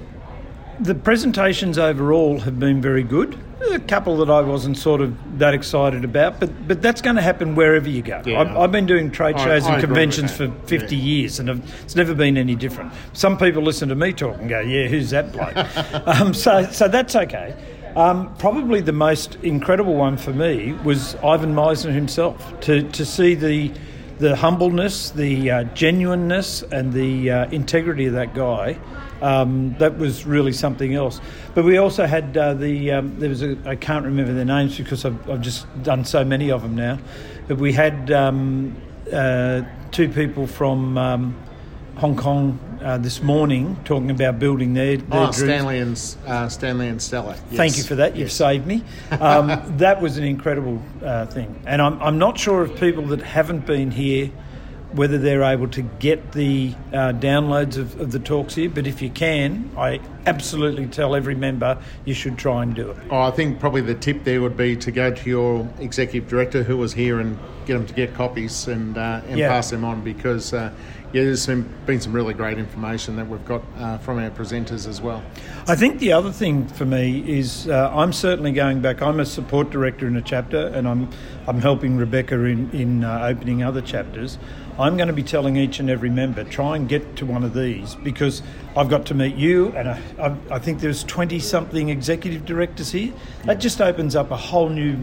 the 0.82 0.96
presentations 0.96 1.78
overall 1.78 2.40
have 2.40 2.60
been 2.60 2.82
very 2.82 3.04
good 3.04 3.40
a 3.62 3.80
couple 3.80 4.18
that 4.18 4.30
I 4.30 4.42
wasn't 4.42 4.78
sort 4.78 5.02
of 5.02 5.40
that 5.40 5.54
excited 5.54 6.04
about, 6.04 6.40
but 6.40 6.68
but 6.68 6.82
that's 6.82 7.02
going 7.02 7.16
to 7.16 7.22
happen 7.22 7.56
wherever 7.56 7.90
you 7.90 8.02
go. 8.02 8.22
Yeah, 8.26 8.42
I've, 8.42 8.58
I've, 8.58 8.72
been 8.72 8.86
doing 8.86 9.12
trade 9.12 9.38
shows 9.40 9.66
I, 9.66 9.68
and 9.68 9.76
I 9.78 9.82
conventions 9.82 10.36
for 10.36 10.52
50 10.66 10.96
yeah. 10.96 11.04
years, 11.04 11.40
and 11.40 11.50
it's 11.84 11.96
never 11.96 12.14
been 12.14 12.38
any 12.38 12.56
different. 12.56 12.94
Some 13.14 13.38
people 13.38 13.62
listen 13.62 13.90
to 13.90 13.96
me 13.96 14.14
talk 14.14 14.38
and 14.38 14.50
go, 14.50 14.60
"Yeah, 14.60 14.88
who's 14.88 15.10
that 15.12 15.32
bloke?" 15.32 15.56
um, 16.08 16.34
so 16.34 16.64
so 16.72 16.88
that's 16.88 17.16
okay. 17.16 17.56
Um, 17.96 18.34
probably 18.38 18.82
the 18.82 18.94
most 18.94 19.36
incredible 19.44 19.96
one 19.96 20.16
for 20.16 20.32
me 20.32 20.74
was 20.84 21.16
Ivan 21.16 21.54
Misner 21.54 21.94
himself 21.94 22.60
to 22.62 22.84
to 22.84 23.06
see 23.06 23.36
the 23.36 23.72
the 24.20 24.36
humbleness, 24.36 25.12
the 25.12 25.52
uh, 25.52 25.64
genuineness, 25.76 26.62
and 26.64 26.94
the 26.94 27.32
uh, 27.32 27.50
integrity 27.52 28.06
of 28.06 28.14
that 28.14 28.34
guy 28.34 28.78
um, 29.22 29.76
that 29.80 29.98
was 29.98 30.26
really 30.26 30.54
something 30.54 30.96
else. 30.96 31.20
But 31.54 31.66
we 31.66 31.78
also 31.78 32.06
had 32.06 32.36
uh, 32.38 32.54
the 32.54 32.92
um, 32.92 33.20
there 33.20 33.30
was 33.30 33.44
a 33.44 33.58
I 33.66 33.76
can't 33.76 34.06
remember 34.06 34.34
their 34.34 34.46
names 34.46 34.78
because 34.78 35.06
I've, 35.06 35.30
I've, 35.30 35.42
just 35.42 35.66
done 35.84 36.06
so 36.06 36.24
many 36.24 36.52
of 36.52 36.62
them 36.62 36.76
now. 36.76 37.00
But 37.48 37.58
we 37.58 37.74
had 37.74 38.12
um, 38.12 38.76
uh, 39.12 39.64
two 39.92 40.10
people 40.10 40.48
from 40.48 40.98
um, 40.98 41.36
Hong 41.98 42.16
Kong 42.16 42.60
uh, 42.82 42.98
this 42.98 43.22
morning 43.22 43.78
talking 43.84 44.12
about 44.12 44.40
building 44.40 44.74
their, 44.74 44.98
their 44.98 45.20
oh, 45.20 45.32
Stanley 45.32 45.80
and 45.80 46.16
uh, 46.26 46.48
Stanley 46.48 46.88
and 46.88 47.02
Stella. 47.02 47.36
Yes. 47.50 47.58
Thank 47.58 47.78
you 47.78 47.84
for 47.84 47.96
that. 47.96 48.16
You've 48.16 48.30
yes. 48.30 48.36
saved 48.36 48.66
me. 48.66 48.84
Um, 49.12 49.48
that 49.78 50.02
was 50.02 50.18
an 50.18 50.24
incredible 50.24 50.82
uh, 51.04 51.26
thing, 51.26 51.62
and 51.66 51.82
I'm 51.82 52.02
I'm 52.02 52.18
not 52.18 52.38
sure 52.38 52.64
if 52.64 52.80
people 52.80 53.06
that 53.08 53.22
haven't 53.22 53.66
been 53.66 53.92
here 53.92 54.32
whether 54.94 55.18
they're 55.18 55.44
able 55.44 55.68
to 55.68 55.82
get 55.82 56.32
the 56.32 56.74
uh, 56.92 57.14
downloads 57.14 57.78
of, 57.78 58.00
of, 58.00 58.12
the 58.12 58.20
talks 58.20 58.56
here. 58.56 58.70
But 58.70 58.88
if 58.88 59.02
you 59.02 59.10
can, 59.10 59.70
I 59.78 60.00
absolutely 60.26 60.88
tell 60.88 61.16
every 61.16 61.36
member 61.36 61.78
you 62.06 62.14
should 62.14 62.38
try 62.38 62.64
and 62.64 62.74
do 62.74 62.90
it. 62.92 62.98
Oh, 63.12 63.22
I 63.22 63.32
think 63.32 63.60
probably 63.60 63.82
the 63.82 63.96
tip 63.96 64.24
there 64.24 64.42
would 64.42 64.58
be 64.58 64.76
to 64.78 64.92
go 64.92 65.12
to 65.12 65.30
your 65.30 65.70
executive 65.80 66.28
director 66.28 66.64
who 66.64 66.78
was 66.78 66.94
here 66.94 67.20
and 67.20 67.38
get 67.66 67.74
them 67.74 67.86
to 67.86 67.94
get 67.94 68.16
copies 68.16 68.68
and, 68.68 68.98
uh, 68.98 69.22
and 69.28 69.38
yeah. 69.38 69.50
pass 69.50 69.70
them 69.70 69.86
on 69.86 70.04
because 70.04 70.54
uh, 70.54 70.74
yeah, 71.12 71.24
there's 71.24 71.42
some, 71.42 71.68
been 71.88 72.00
some 72.00 72.14
really 72.14 72.36
great 72.36 72.60
information 72.60 73.16
that 73.16 73.28
we've 73.28 73.44
got 73.46 73.64
uh, 73.78 73.98
from 73.98 74.20
our 74.20 74.30
presenters 74.30 74.88
as 74.88 75.02
well. 75.02 75.24
I 75.68 75.76
think 75.76 76.00
the 76.00 76.12
other 76.12 76.32
thing 76.32 76.68
for 76.68 76.86
me 76.86 77.24
is 77.28 77.68
uh, 77.68 77.92
I'm 77.94 78.14
certainly 78.14 78.52
going 78.52 78.82
back. 78.82 79.02
I'm 79.02 79.20
a 79.20 79.26
support 79.26 79.72
director 79.72 80.08
in 80.08 80.16
a 80.18 80.22
chapter, 80.22 80.68
and 80.68 80.88
I'm 80.88 81.10
I'm 81.48 81.62
helping 81.62 81.98
Rebecca 81.98 82.36
in 82.44 82.70
in 82.72 83.04
uh, 83.04 83.22
opening 83.24 83.64
other 83.64 83.82
chapters. 83.82 84.38
I'm 84.80 84.96
going 84.96 85.08
to 85.08 85.14
be 85.14 85.24
telling 85.24 85.58
each 85.58 85.80
and 85.82 85.90
every 85.90 86.10
member 86.10 86.46
try 86.46 86.78
and 86.78 86.88
get 86.88 87.18
to 87.18 87.26
one 87.26 87.44
of 87.44 87.54
these 87.54 87.96
because 87.96 88.42
I've 88.78 88.88
got 88.88 89.06
to 89.08 89.14
meet 89.14 89.36
you, 89.36 89.74
and 89.74 89.90
I, 89.90 90.36
I 90.50 90.60
think 90.60 90.80
there's 90.80 91.04
20 91.04 91.38
something 91.40 91.90
executive 91.90 92.46
directors 92.46 92.92
here. 92.92 93.14
That 93.44 93.60
just 93.60 93.82
opens 93.82 94.16
up 94.16 94.32
a 94.32 94.38
whole 94.38 94.70
new 94.70 94.98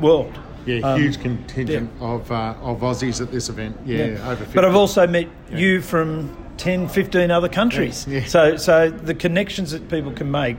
world. 0.00 0.36
Yeah, 0.66 0.80
um, 0.80 1.00
huge 1.00 1.20
contingent 1.20 1.90
yeah. 2.00 2.06
of 2.06 2.30
uh, 2.30 2.54
of 2.60 2.80
Aussies 2.80 3.20
at 3.20 3.30
this 3.30 3.48
event. 3.48 3.76
Yeah, 3.84 4.06
yeah. 4.06 4.30
over 4.30 4.44
50. 4.44 4.54
But 4.54 4.64
I've 4.64 4.76
also 4.76 5.06
met 5.06 5.28
yeah. 5.50 5.56
you 5.56 5.82
from 5.82 6.36
10, 6.56 6.88
15 6.88 7.30
other 7.30 7.48
countries. 7.48 8.06
Yeah. 8.06 8.24
So, 8.24 8.56
so 8.56 8.90
the 8.90 9.14
connections 9.14 9.72
that 9.72 9.88
people 9.88 10.12
can 10.12 10.30
make, 10.30 10.58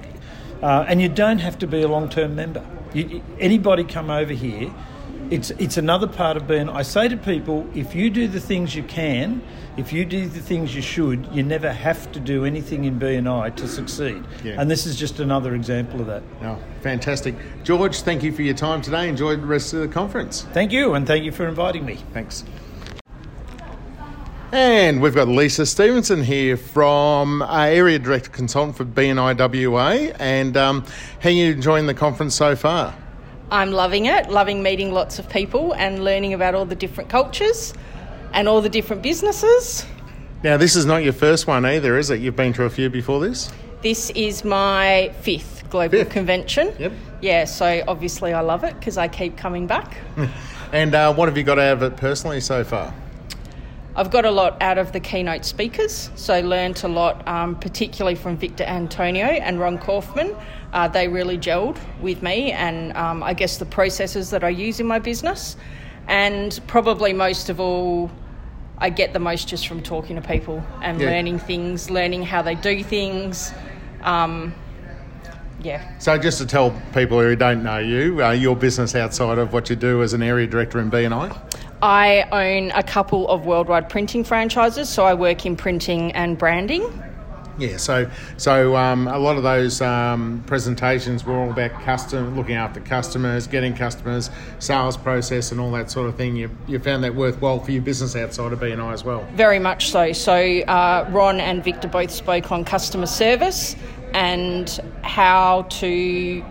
uh, 0.61 0.85
and 0.87 1.01
you 1.01 1.09
don't 1.09 1.39
have 1.39 1.57
to 1.59 1.67
be 1.67 1.81
a 1.81 1.87
long 1.87 2.09
term 2.09 2.35
member. 2.35 2.65
You, 2.93 3.23
anybody 3.39 3.83
come 3.83 4.09
over 4.09 4.33
here 4.33 4.73
it's 5.31 5.51
it's 5.51 5.77
another 5.77 6.07
part 6.07 6.37
of 6.37 6.47
being. 6.47 6.69
I 6.69 6.81
say 6.81 7.07
to 7.07 7.17
people, 7.17 7.67
if 7.73 7.95
you 7.95 8.09
do 8.09 8.27
the 8.27 8.39
things 8.39 8.75
you 8.75 8.83
can, 8.83 9.41
if 9.77 9.91
you 9.91 10.05
do 10.05 10.27
the 10.27 10.39
things 10.39 10.75
you 10.75 10.81
should, 10.81 11.27
you 11.31 11.43
never 11.43 11.71
have 11.71 12.11
to 12.11 12.19
do 12.19 12.45
anything 12.45 12.85
in 12.85 12.99
BNI 12.99 13.55
to 13.55 13.67
succeed. 13.67 14.23
Yeah. 14.43 14.59
And 14.59 14.69
this 14.69 14.85
is 14.85 14.95
just 14.95 15.19
another 15.19 15.55
example 15.55 16.01
of 16.01 16.07
that. 16.07 16.23
Oh, 16.41 16.59
fantastic, 16.81 17.35
George. 17.63 18.01
Thank 18.01 18.23
you 18.23 18.31
for 18.31 18.41
your 18.41 18.53
time 18.53 18.81
today. 18.81 19.09
Enjoy 19.09 19.35
the 19.35 19.45
rest 19.45 19.73
of 19.73 19.79
the 19.79 19.87
conference. 19.87 20.43
Thank 20.53 20.71
you, 20.71 20.93
and 20.93 21.07
thank 21.07 21.23
you 21.23 21.31
for 21.31 21.47
inviting 21.47 21.85
me. 21.85 21.95
Thanks. 22.13 22.43
And 24.53 25.01
we've 25.01 25.15
got 25.15 25.27
Lisa 25.27 25.65
Stevenson 25.65 26.23
here 26.23 26.57
from 26.57 27.41
uh, 27.41 27.63
Area 27.63 27.97
Director 27.97 28.29
Consultant 28.29 28.77
for 28.77 28.85
BNIWA. 28.85 30.15
And 30.19 30.55
um, 30.55 30.85
how 31.21 31.29
are 31.29 31.31
you 31.31 31.53
enjoying 31.53 31.87
the 31.87 31.95
conference 31.95 32.35
so 32.35 32.55
far? 32.55 32.93
I'm 33.53 33.71
loving 33.71 34.07
it, 34.07 34.31
loving 34.31 34.63
meeting 34.63 34.91
lots 34.91 35.19
of 35.19 35.29
people 35.29 35.75
and 35.75 36.03
learning 36.03 36.33
about 36.33 36.55
all 36.55 36.65
the 36.65 36.73
different 36.73 37.11
cultures 37.11 37.71
and 38.33 38.47
all 38.47 38.61
the 38.61 38.69
different 38.69 39.03
businesses. 39.03 39.85
Now, 40.41 40.57
this 40.57 40.75
is 40.75 40.87
not 40.87 41.03
your 41.03 41.13
first 41.13 41.45
one 41.45 41.63
either, 41.63 41.95
is 41.99 42.09
it? 42.09 42.19
You've 42.19 42.35
been 42.35 42.53
to 42.53 42.63
a 42.63 42.69
few 42.71 42.89
before 42.89 43.19
this? 43.19 43.51
This 43.83 44.09
is 44.15 44.43
my 44.43 45.13
fifth 45.21 45.69
global 45.69 45.99
fifth. 45.99 46.09
convention. 46.09 46.73
Yep. 46.79 46.93
Yeah, 47.21 47.45
so 47.45 47.83
obviously 47.87 48.33
I 48.33 48.41
love 48.41 48.63
it 48.63 48.73
because 48.79 48.97
I 48.97 49.07
keep 49.07 49.37
coming 49.37 49.67
back. 49.67 49.97
and 50.71 50.95
uh, 50.95 51.13
what 51.13 51.29
have 51.29 51.37
you 51.37 51.43
got 51.43 51.59
out 51.59 51.73
of 51.73 51.83
it 51.83 51.95
personally 51.95 52.41
so 52.41 52.63
far? 52.63 52.91
I've 53.95 54.09
got 54.09 54.25
a 54.25 54.31
lot 54.31 54.59
out 54.59 54.79
of 54.79 54.91
the 54.91 54.99
keynote 54.99 55.45
speakers, 55.45 56.09
so 56.15 56.39
learnt 56.39 56.83
a 56.83 56.87
lot, 56.87 57.27
um, 57.27 57.55
particularly 57.55 58.15
from 58.15 58.37
Victor 58.37 58.63
Antonio 58.63 59.25
and 59.25 59.59
Ron 59.59 59.77
Kaufman. 59.77 60.35
Uh, 60.73 60.87
they 60.87 61.07
really 61.07 61.37
gelled 61.37 61.77
with 62.01 62.23
me, 62.23 62.51
and 62.51 62.97
um, 62.97 63.21
I 63.21 63.33
guess 63.33 63.57
the 63.57 63.65
processes 63.65 64.31
that 64.31 64.43
I 64.43 64.49
use 64.49 64.79
in 64.79 64.87
my 64.87 64.97
business. 64.97 65.55
And 66.07 66.59
probably 66.65 67.13
most 67.13 67.49
of 67.49 67.59
all, 67.59 68.09
I 68.79 68.89
get 68.89 69.13
the 69.13 69.19
most 69.19 69.47
just 69.47 69.67
from 69.67 69.83
talking 69.83 70.15
to 70.15 70.27
people 70.27 70.63
and 70.81 70.99
yeah. 70.99 71.09
learning 71.09 71.37
things, 71.37 71.91
learning 71.91 72.23
how 72.23 72.41
they 72.41 72.55
do 72.55 72.83
things. 72.83 73.53
Um, 74.01 74.55
yeah. 75.61 75.97
So 75.99 76.17
just 76.17 76.39
to 76.39 76.47
tell 76.47 76.71
people 76.93 77.19
who 77.19 77.35
don't 77.35 77.63
know 77.63 77.77
you, 77.77 78.23
uh, 78.23 78.31
your 78.31 78.55
business 78.55 78.95
outside 78.95 79.37
of 79.37 79.53
what 79.53 79.69
you 79.69 79.75
do 79.75 80.01
as 80.01 80.13
an 80.13 80.23
area 80.23 80.47
director 80.47 80.79
in 80.79 80.89
BNI? 80.89 81.39
I 81.83 82.25
own 82.31 82.71
a 82.71 82.81
couple 82.81 83.27
of 83.27 83.45
worldwide 83.45 83.89
printing 83.89 84.23
franchises, 84.23 84.87
so 84.87 85.03
I 85.03 85.15
work 85.15 85.45
in 85.45 85.57
printing 85.57 86.13
and 86.13 86.37
branding. 86.37 86.81
Yeah, 87.57 87.75
so 87.75 88.09
so 88.37 88.77
um, 88.77 89.09
a 89.09 89.19
lot 89.19 89.35
of 89.35 89.43
those 89.43 89.81
um, 89.81 90.41
presentations 90.47 91.25
were 91.25 91.35
all 91.35 91.51
about 91.51 91.73
custom, 91.83 92.37
looking 92.37 92.55
after 92.55 92.79
customers, 92.79 93.47
getting 93.47 93.75
customers, 93.75 94.29
sales 94.59 94.95
process, 94.95 95.51
and 95.51 95.59
all 95.59 95.71
that 95.73 95.91
sort 95.91 96.07
of 96.07 96.15
thing. 96.15 96.37
You, 96.37 96.49
you 96.67 96.79
found 96.79 97.03
that 97.03 97.15
worthwhile 97.15 97.59
for 97.59 97.71
your 97.71 97.81
business 97.81 98.15
outside 98.15 98.53
of 98.53 98.61
BNI 98.61 98.93
as 98.93 99.03
well. 99.03 99.27
Very 99.33 99.59
much 99.59 99.91
so. 99.91 100.13
So 100.13 100.33
uh, 100.35 101.05
Ron 101.11 101.41
and 101.41 101.61
Victor 101.65 101.89
both 101.89 102.11
spoke 102.11 102.49
on 102.49 102.63
customer 102.63 103.07
service 103.07 103.75
and 104.13 104.79
how 105.01 105.63
to 105.63 106.45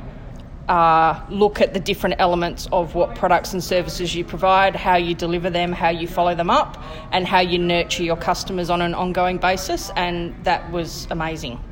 uh, 0.69 1.21
look 1.29 1.61
at 1.61 1.75
the 1.75 1.81
different 1.81 2.17
elements 2.19 2.69
of 2.73 2.95
what 2.95 3.15
products 3.15 3.53
and 3.53 3.63
services 3.63 4.15
you 4.15 4.25
provide, 4.25 4.77
how 4.77 4.97
you 4.97 5.15
deliver 5.15 5.51
them, 5.51 5.73
how 5.73 5.89
you 5.89 6.07
follow 6.07 6.35
them 6.35 6.51
up, 6.51 6.83
and 7.11 7.27
how 7.27 7.41
you 7.41 7.59
nurture 7.59 8.03
your 8.03 8.17
customers 8.17 8.71
on 8.71 8.81
an 8.81 8.95
ongoing 8.95 9.39
basis. 9.39 9.91
And 9.97 10.35
that 10.45 10.71
was 10.71 11.07
amazing. 11.11 11.63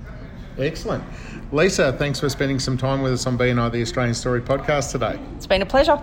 Excellent. 0.59 1.05
Lisa, 1.53 1.93
thanks 1.95 2.21
for 2.21 2.29
spending 2.29 2.59
some 2.59 2.77
time 2.77 3.03
with 3.03 3.13
us 3.13 3.27
on 3.27 3.37
BNI, 3.37 3.73
the 3.73 3.83
Australian 3.83 4.15
Story 4.15 4.41
podcast 4.41 4.93
today. 4.93 5.19
It's 5.37 5.47
been 5.47 5.63
a 5.63 5.67
pleasure. 5.67 6.03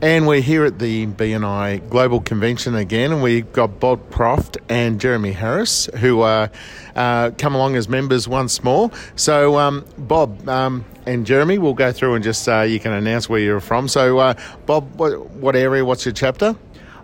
And 0.00 0.26
we're 0.26 0.42
here 0.42 0.66
at 0.66 0.78
the 0.78 1.06
BNI 1.06 1.88
Global 1.88 2.20
Convention 2.20 2.74
again, 2.74 3.10
and 3.10 3.22
we've 3.22 3.50
got 3.52 3.80
Bob 3.80 4.10
Proft 4.10 4.58
and 4.68 5.00
Jeremy 5.00 5.32
Harris 5.32 5.86
who 5.96 6.20
are 6.20 6.50
uh, 6.94 7.30
come 7.38 7.54
along 7.54 7.76
as 7.76 7.88
members 7.88 8.28
once 8.28 8.62
more. 8.62 8.90
So, 9.16 9.58
um, 9.58 9.86
Bob 9.96 10.46
um, 10.46 10.84
and 11.06 11.26
Jeremy, 11.26 11.58
we'll 11.58 11.74
go 11.74 11.92
through 11.92 12.14
and 12.14 12.24
just 12.24 12.48
uh, 12.48 12.62
you 12.62 12.80
can 12.80 12.92
announce 12.92 13.28
where 13.28 13.40
you're 13.40 13.60
from. 13.60 13.88
So, 13.88 14.18
uh, 14.18 14.34
Bob, 14.66 14.98
what, 14.98 15.30
what, 15.30 15.56
area? 15.56 15.84
What's 15.84 16.04
your 16.04 16.14
chapter? 16.14 16.56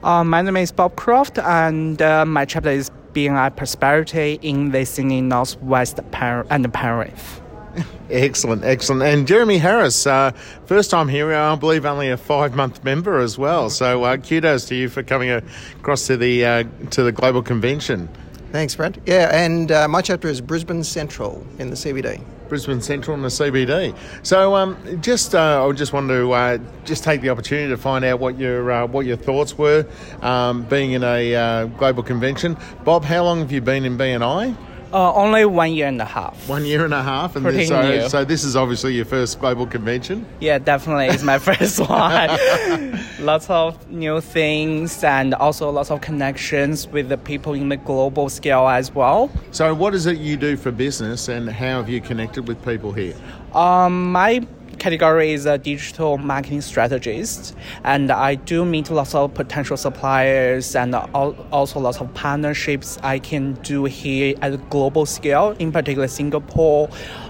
Uh, 0.02 0.24
my 0.24 0.42
name 0.42 0.56
is 0.56 0.72
Bob 0.72 0.96
Croft, 0.96 1.38
and 1.38 2.00
uh, 2.00 2.24
my 2.24 2.44
chapter 2.44 2.70
is 2.70 2.90
BNI 3.12 3.54
Prosperity 3.54 4.38
in 4.40 4.70
the 4.70 4.84
Sydney 4.86 5.20
Northwest 5.20 6.00
and 6.12 6.72
Penrith. 6.72 7.42
Excellent, 8.10 8.64
excellent. 8.64 9.02
And 9.04 9.28
Jeremy 9.28 9.58
Harris, 9.58 10.04
uh, 10.04 10.32
first 10.66 10.90
time 10.90 11.06
here, 11.06 11.32
I 11.32 11.54
believe 11.54 11.86
only 11.86 12.10
a 12.10 12.16
five 12.16 12.56
month 12.56 12.82
member 12.82 13.20
as 13.20 13.38
well. 13.38 13.70
So 13.70 14.02
uh, 14.02 14.16
kudos 14.16 14.64
to 14.66 14.74
you 14.74 14.88
for 14.88 15.04
coming 15.04 15.30
across 15.30 16.08
to 16.08 16.16
the 16.16 16.44
uh, 16.44 16.64
to 16.90 17.04
the 17.04 17.12
global 17.12 17.40
convention. 17.40 18.08
Thanks, 18.50 18.74
Brent. 18.74 18.98
Yeah, 19.06 19.30
and 19.32 19.70
uh, 19.70 19.86
my 19.86 20.02
chapter 20.02 20.26
is 20.26 20.40
Brisbane 20.40 20.82
Central 20.82 21.46
in 21.60 21.70
the 21.70 21.76
CBD. 21.76 22.20
Brisbane 22.50 22.82
Central 22.82 23.14
and 23.14 23.24
the 23.24 23.28
CBD. 23.28 23.96
So, 24.22 24.54
um, 24.54 25.00
just 25.00 25.34
uh, 25.34 25.66
I 25.66 25.72
just 25.72 25.94
wanted 25.94 26.18
to 26.18 26.32
uh, 26.32 26.58
just 26.84 27.02
take 27.02 27.22
the 27.22 27.30
opportunity 27.30 27.70
to 27.70 27.78
find 27.78 28.04
out 28.04 28.20
what 28.20 28.38
your 28.38 28.86
what 28.88 29.06
your 29.06 29.16
thoughts 29.16 29.56
were, 29.56 29.86
um, 30.20 30.64
being 30.64 30.92
in 30.92 31.02
a 31.02 31.70
global 31.78 32.02
convention. 32.02 32.58
Bob, 32.84 33.04
how 33.04 33.24
long 33.24 33.38
have 33.38 33.50
you 33.50 33.62
been 33.62 33.86
in 33.86 33.96
BNI? 33.96 34.54
Uh, 34.92 35.12
only 35.14 35.44
one 35.44 35.72
year 35.72 35.86
and 35.86 36.00
a 36.00 36.04
half. 36.04 36.48
One 36.48 36.64
year 36.64 36.84
and 36.84 36.92
a 36.92 37.02
half, 37.02 37.36
and 37.36 37.44
Pretty 37.44 37.66
so, 37.66 38.08
so 38.08 38.24
this 38.24 38.42
is 38.42 38.56
obviously 38.56 38.94
your 38.94 39.04
first 39.04 39.38
global 39.38 39.66
convention. 39.66 40.26
Yeah, 40.40 40.58
definitely, 40.58 41.06
it's 41.06 41.22
my 41.22 41.38
first 41.50 41.78
one. 41.78 42.98
lots 43.20 43.48
of 43.48 43.88
new 43.88 44.20
things, 44.20 45.04
and 45.04 45.32
also 45.34 45.70
lots 45.70 45.92
of 45.92 46.00
connections 46.00 46.88
with 46.88 47.08
the 47.08 47.18
people 47.18 47.54
in 47.54 47.68
the 47.68 47.76
global 47.76 48.28
scale 48.28 48.66
as 48.66 48.92
well. 48.92 49.30
So, 49.52 49.74
what 49.74 49.94
is 49.94 50.06
it 50.06 50.18
you 50.18 50.36
do 50.36 50.56
for 50.56 50.72
business, 50.72 51.28
and 51.28 51.48
how 51.48 51.76
have 51.76 51.88
you 51.88 52.00
connected 52.00 52.48
with 52.48 52.64
people 52.64 52.92
here? 52.92 53.14
Um, 53.54 54.10
my 54.12 54.46
category 54.80 55.32
is 55.32 55.46
a 55.46 55.58
digital 55.58 56.18
marketing 56.18 56.62
strategist, 56.62 57.54
and 57.84 58.10
I 58.10 58.34
do 58.34 58.64
meet 58.64 58.90
lots 58.90 59.14
of 59.14 59.32
potential 59.34 59.76
suppliers 59.76 60.74
and 60.74 60.94
also 60.94 61.78
lots 61.78 62.00
of 62.00 62.12
partnerships 62.14 62.98
I 63.02 63.20
can 63.20 63.52
do 63.62 63.84
here 63.84 64.34
at 64.42 64.54
a 64.54 64.56
global 64.56 65.06
scale, 65.06 65.54
in 65.58 65.70
particular 65.70 66.08
Singapore, 66.08 66.88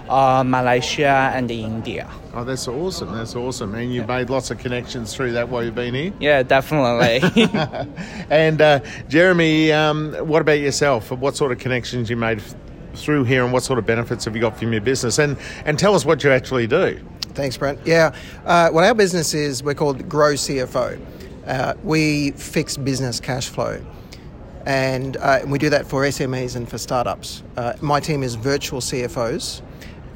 uh, 0.09 0.43
Malaysia, 0.45 1.31
and 1.35 1.51
India. 1.51 2.09
Oh, 2.33 2.45
that's 2.45 2.67
awesome! 2.67 3.13
That's 3.13 3.35
awesome, 3.35 3.75
and 3.75 3.93
you've 3.93 4.07
yeah. 4.07 4.17
made 4.17 4.29
lots 4.29 4.49
of 4.49 4.57
connections 4.57 5.13
through 5.13 5.33
that 5.33 5.49
while 5.49 5.63
you've 5.63 5.75
been 5.75 5.93
here. 5.93 6.13
Yeah, 6.19 6.43
definitely. 6.43 7.21
and 8.29 8.61
uh, 8.61 8.79
Jeremy, 9.09 9.73
um, 9.73 10.13
what 10.13 10.41
about 10.41 10.59
yourself? 10.59 11.11
What 11.11 11.35
sort 11.35 11.51
of 11.51 11.59
connections 11.59 12.09
you 12.09 12.15
made? 12.15 12.41
through 12.93 13.23
here 13.23 13.45
and 13.45 13.53
what 13.53 13.63
sort 13.63 13.79
of 13.79 13.85
benefits 13.85 14.25
have 14.25 14.35
you 14.35 14.41
got 14.41 14.59
from 14.59 14.73
your 14.73 14.81
business 14.81 15.17
and 15.17 15.37
and 15.63 15.79
tell 15.79 15.95
us 15.95 16.03
what 16.03 16.25
you 16.25 16.29
actually 16.29 16.67
do 16.67 16.99
Thanks, 17.33 17.55
Brent. 17.55 17.79
Yeah, 17.85 18.13
uh, 18.45 18.69
what 18.71 18.83
our 18.83 18.93
business 18.93 19.33
is, 19.33 19.63
we're 19.63 19.73
called 19.73 20.09
Grow 20.09 20.33
CFO. 20.33 20.99
Uh, 21.47 21.73
we 21.81 22.31
fix 22.31 22.75
business 22.75 23.21
cash 23.21 23.47
flow. 23.47 23.81
And, 24.65 25.15
uh, 25.17 25.39
we 25.47 25.57
do 25.57 25.69
that 25.69 25.87
for 25.87 26.03
SMEs 26.03 26.57
and 26.57 26.67
for 26.69 26.77
startups. 26.77 27.41
Uh, 27.55 27.73
my 27.81 28.01
team 28.01 28.21
is 28.21 28.35
virtual 28.35 28.81
CFOs, 28.81 29.61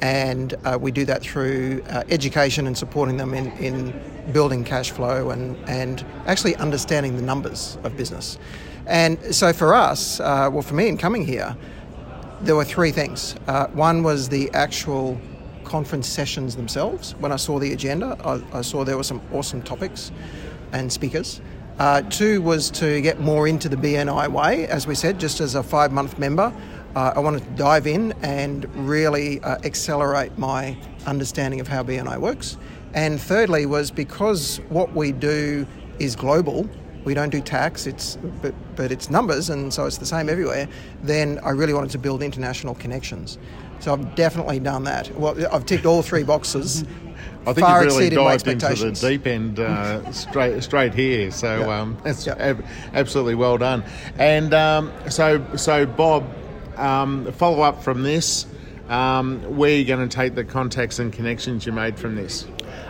and 0.02 0.54
uh, 0.64 0.78
we 0.78 0.92
do 0.92 1.06
that 1.06 1.22
through 1.22 1.82
uh, 1.88 2.04
education 2.10 2.66
and 2.66 2.76
supporting 2.76 3.16
them 3.16 3.32
in, 3.32 3.50
in 3.52 3.98
building 4.32 4.62
cash 4.62 4.90
flow 4.90 5.30
and, 5.30 5.56
and 5.68 6.04
actually 6.26 6.54
understanding 6.56 7.16
the 7.16 7.22
numbers 7.22 7.78
of 7.82 7.96
business. 7.96 8.38
And 8.86 9.34
so 9.34 9.54
for 9.54 9.74
us, 9.74 10.20
well, 10.20 10.62
for 10.62 10.74
me 10.74 10.88
in 10.88 10.98
coming 10.98 11.24
here, 11.24 11.56
there 12.42 12.54
were 12.54 12.64
three 12.64 12.92
things. 12.92 13.34
one 13.72 14.02
was 14.02 14.28
the 14.28 14.50
actual 14.52 15.18
conference 15.66 16.08
sessions 16.08 16.56
themselves. 16.56 17.14
When 17.18 17.32
I 17.32 17.36
saw 17.36 17.58
the 17.58 17.72
agenda, 17.72 18.16
I, 18.24 18.58
I 18.58 18.62
saw 18.62 18.84
there 18.84 18.96
were 18.96 19.02
some 19.02 19.20
awesome 19.32 19.60
topics 19.62 20.12
and 20.72 20.90
speakers. 20.90 21.40
Uh, 21.78 22.00
two 22.02 22.40
was 22.40 22.70
to 22.70 23.02
get 23.02 23.20
more 23.20 23.46
into 23.46 23.68
the 23.68 23.76
BNI 23.76 24.28
way, 24.28 24.66
as 24.68 24.86
we 24.86 24.94
said, 24.94 25.20
just 25.20 25.40
as 25.40 25.54
a 25.54 25.62
five 25.62 25.92
month 25.92 26.18
member. 26.18 26.52
Uh, 26.94 27.12
I 27.14 27.18
wanted 27.18 27.44
to 27.44 27.50
dive 27.50 27.86
in 27.86 28.14
and 28.22 28.64
really 28.88 29.40
uh, 29.42 29.58
accelerate 29.64 30.38
my 30.38 30.78
understanding 31.04 31.60
of 31.60 31.68
how 31.68 31.82
BNI 31.82 32.18
works. 32.18 32.56
And 32.94 33.20
thirdly 33.20 33.66
was 33.66 33.90
because 33.90 34.58
what 34.70 34.94
we 34.94 35.12
do 35.12 35.66
is 35.98 36.16
global, 36.16 36.66
we 37.04 37.14
don't 37.14 37.30
do 37.30 37.40
tax, 37.40 37.86
it's 37.86 38.16
but, 38.42 38.54
but 38.74 38.90
it's 38.90 39.10
numbers, 39.10 39.50
and 39.50 39.72
so 39.72 39.84
it's 39.86 39.98
the 39.98 40.06
same 40.06 40.28
everywhere. 40.28 40.68
Then 41.02 41.38
I 41.44 41.50
really 41.50 41.74
wanted 41.74 41.90
to 41.90 41.98
build 41.98 42.22
international 42.22 42.74
connections. 42.74 43.38
So 43.86 43.92
I've 43.92 44.16
definitely 44.16 44.58
done 44.58 44.82
that. 44.82 45.16
Well, 45.16 45.36
I've 45.54 45.64
ticked 45.64 45.86
all 45.86 46.02
three 46.02 46.24
boxes. 46.24 46.82
I 47.46 47.52
think 47.52 47.64
far 47.64 47.84
you 47.84 47.90
really 47.90 48.10
dived 48.10 48.48
into 48.48 48.66
the 48.74 48.90
deep 48.90 49.28
end 49.28 49.60
uh, 49.60 50.10
straight 50.10 50.60
straight 50.64 50.92
here. 50.92 51.30
So 51.30 51.60
Yeah. 51.60 51.80
um, 51.82 51.96
that's 52.02 52.26
Yeah. 52.26 52.34
ab- 52.36 52.64
absolutely 52.94 53.36
well 53.36 53.58
done. 53.58 53.84
And 54.18 54.52
um, 54.52 54.92
so 55.08 55.40
so 55.54 55.86
Bob, 55.86 56.24
um, 56.76 57.30
follow 57.34 57.62
up 57.62 57.84
from 57.84 58.02
this. 58.02 58.46
Um, 58.88 59.40
where 59.56 59.70
are 59.70 59.74
you 59.74 59.84
going 59.84 60.08
to 60.08 60.14
take 60.14 60.34
the 60.34 60.44
contacts 60.44 60.98
and 60.98 61.12
connections 61.12 61.66
you 61.66 61.72
made 61.72 61.98
from 61.98 62.14
this? 62.14 62.46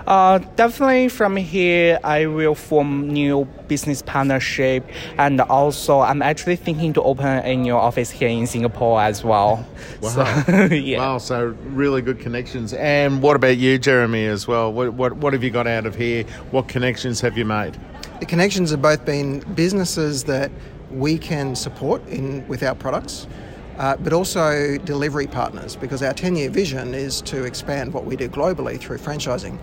Uh, 0.06 0.38
definitely 0.54 1.08
from 1.08 1.36
here, 1.36 1.98
I 2.04 2.26
will 2.26 2.54
form 2.54 3.08
new 3.08 3.44
business 3.66 4.02
partnership, 4.02 4.86
and 5.18 5.40
also 5.40 6.00
I'm 6.00 6.22
actually 6.22 6.56
thinking 6.56 6.92
to 6.92 7.02
open 7.02 7.26
a 7.26 7.56
new 7.56 7.74
office 7.74 8.10
here 8.10 8.28
in 8.28 8.46
Singapore 8.46 9.00
as 9.00 9.24
well. 9.24 9.66
Wow. 10.02 10.42
So, 10.44 10.64
yeah. 10.74 10.98
Wow, 10.98 11.18
so 11.18 11.56
really 11.68 12.02
good 12.02 12.20
connections. 12.20 12.74
And 12.74 13.22
what 13.22 13.34
about 13.34 13.56
you, 13.56 13.78
Jeremy, 13.78 14.26
as 14.26 14.46
well? 14.46 14.70
What, 14.72 14.92
what, 14.92 15.16
what 15.16 15.32
have 15.32 15.42
you 15.42 15.50
got 15.50 15.66
out 15.66 15.86
of 15.86 15.94
here? 15.94 16.24
What 16.50 16.68
connections 16.68 17.20
have 17.22 17.38
you 17.38 17.44
made? 17.46 17.78
The 18.20 18.26
connections 18.26 18.70
have 18.70 18.82
both 18.82 19.04
been 19.04 19.40
businesses 19.54 20.24
that 20.24 20.50
we 20.90 21.18
can 21.18 21.56
support 21.56 22.06
in 22.08 22.46
with 22.46 22.62
our 22.62 22.74
products, 22.74 23.26
uh, 23.78 23.96
but 23.96 24.12
also 24.12 24.78
delivery 24.78 25.26
partners 25.26 25.76
because 25.76 26.02
our 26.02 26.12
10 26.14 26.36
year 26.36 26.50
vision 26.50 26.94
is 26.94 27.20
to 27.22 27.44
expand 27.44 27.92
what 27.92 28.04
we 28.04 28.16
do 28.16 28.28
globally 28.28 28.78
through 28.78 28.98
franchising. 28.98 29.58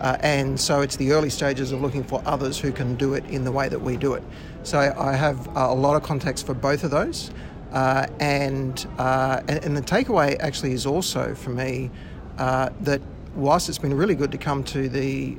Uh, 0.00 0.16
and 0.20 0.58
so 0.58 0.80
it's 0.80 0.96
the 0.96 1.12
early 1.12 1.28
stages 1.28 1.72
of 1.72 1.82
looking 1.82 2.02
for 2.02 2.22
others 2.24 2.58
who 2.58 2.72
can 2.72 2.96
do 2.96 3.12
it 3.12 3.24
in 3.26 3.44
the 3.44 3.52
way 3.52 3.68
that 3.68 3.78
we 3.78 3.96
do 3.96 4.14
it. 4.14 4.22
So 4.62 4.78
I 4.78 5.14
have 5.14 5.46
uh, 5.48 5.66
a 5.68 5.74
lot 5.74 5.94
of 5.94 6.02
contacts 6.02 6.42
for 6.42 6.54
both 6.54 6.84
of 6.84 6.90
those. 6.90 7.30
Uh, 7.72 8.06
and, 8.18 8.86
uh, 8.98 9.42
and 9.46 9.64
and 9.64 9.76
the 9.76 9.82
takeaway 9.82 10.36
actually 10.40 10.72
is 10.72 10.86
also 10.86 11.34
for 11.34 11.50
me 11.50 11.90
uh, 12.38 12.70
that 12.80 13.00
whilst 13.34 13.68
it's 13.68 13.78
been 13.78 13.94
really 13.94 14.16
good 14.16 14.32
to 14.32 14.38
come 14.38 14.64
to 14.64 14.88
the 14.88 15.36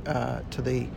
to 0.49 0.61
the 0.61 0.87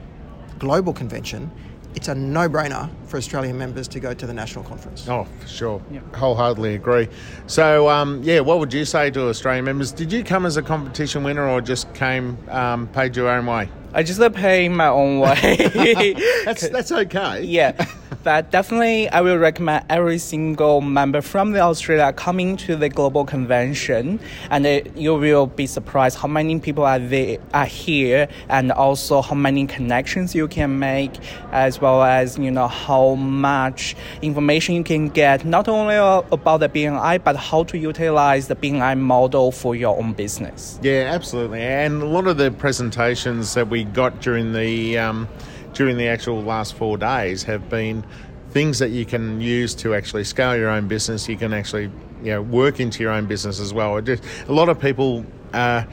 global 0.59 0.93
convention, 0.93 1.51
it's 1.95 2.09
a 2.09 2.15
no-brainer 2.15 2.91
for 3.07 3.17
Australian 3.17 3.57
members 3.57 3.89
to 3.89 4.01
go 4.01 4.15
to 4.15 4.27
the 4.27 4.35
national 4.35 4.65
conference. 4.65 5.09
Oh, 5.09 5.27
for 5.41 5.49
sure. 5.49 5.83
Wholeheartedly 6.15 6.75
agree. 6.75 7.09
So, 7.47 7.89
um, 7.89 8.23
yeah, 8.23 8.41
what 8.41 8.59
would 8.59 8.73
you 8.73 8.85
say 8.85 9.11
to 9.13 9.29
Australian 9.29 9.65
members? 9.65 9.93
Did 9.93 10.13
you 10.13 10.25
come 10.25 10.47
as 10.47 10.57
a 10.57 10.63
competition 10.63 11.23
winner 11.23 11.49
or 11.49 11.61
just 11.61 11.93
came, 11.95 12.37
um, 12.51 12.89
paid 12.89 13.17
your 13.17 13.29
own 13.29 13.47
way? 13.47 13.69
I 13.93 14.03
just 14.03 14.21
pay 14.35 14.69
my 14.69 14.89
own 14.89 15.21
way. 15.21 16.15
That's, 16.45 16.69
that's 16.69 16.91
okay. 16.91 17.45
yeah, 17.45 17.87
but 18.23 18.51
definitely 18.51 19.09
I 19.09 19.21
will 19.21 19.39
recommend 19.39 19.87
every 19.89 20.19
single 20.19 20.81
member 20.81 21.21
from 21.21 21.53
the 21.53 21.61
Australia 21.61 22.13
coming 22.13 22.57
to 22.59 22.77
the 22.77 22.89
global 22.89 23.25
convention, 23.25 24.21
and 24.51 24.67
uh, 24.67 24.81
you 24.95 25.15
will 25.15 25.47
be 25.47 25.67
surprised 25.67 26.19
how 26.19 26.29
many 26.29 26.59
people 26.61 26.85
are 26.85 26.99
there 26.99 27.39
are 27.53 27.67
here, 27.67 28.29
and 28.49 28.73
also 28.73 29.23
how 29.23 29.35
many 29.35 29.67
connections 29.67 30.35
you 30.35 30.49
can 30.49 30.79
make, 30.79 31.13
as 31.53 31.81
well 31.81 32.03
as 32.03 32.39
you 32.39 32.51
know 32.51 32.69
how 32.69 33.15
much 33.15 33.97
information 34.23 34.75
you 34.75 34.85
can 34.85 35.09
get 35.09 35.45
not 35.45 35.69
only 35.69 35.97
about 35.97 36.59
the 36.59 36.69
BNI 36.69 37.23
but 37.23 37.37
how 37.37 37.65
to 37.65 37.79
utilize 37.79 38.49
the 38.49 38.57
BNI 38.57 38.99
model 38.99 39.51
for 39.53 39.75
your 39.75 39.99
own 39.99 40.13
business. 40.13 40.79
Yeah, 40.83 41.11
absolutely. 41.13 41.61
And 41.61 42.03
a 42.03 42.07
lot 42.07 42.27
of 42.27 42.37
the 42.37 42.51
presentations 42.51 43.55
that 43.55 43.69
we 43.69 43.85
got 43.85 44.21
during 44.21 44.53
the 44.53 44.99
um, 44.99 45.29
during 45.75 45.97
the 45.97 46.09
actual 46.09 46.43
last 46.43 46.75
four 46.75 46.97
days 46.97 47.43
have 47.45 47.69
been 47.69 48.05
things 48.51 48.79
that 48.79 48.91
you 48.91 49.05
can 49.05 49.41
use 49.41 49.75
to 49.75 49.95
actually 49.95 50.25
scale 50.25 50.57
your 50.57 50.71
own 50.71 50.89
business. 50.89 51.29
You 51.29 51.37
can 51.37 51.53
actually 51.53 51.91
you 52.23 52.31
know 52.31 52.43
work 52.43 52.81
into 52.81 53.03
your 53.03 53.13
own 53.13 53.27
business 53.27 53.61
as 53.61 53.75
well. 53.75 54.01
Just, 54.01 54.23
a 54.49 54.53
lot 54.53 54.69
of 54.69 54.81
people. 54.81 55.25
Uh, 55.53 55.85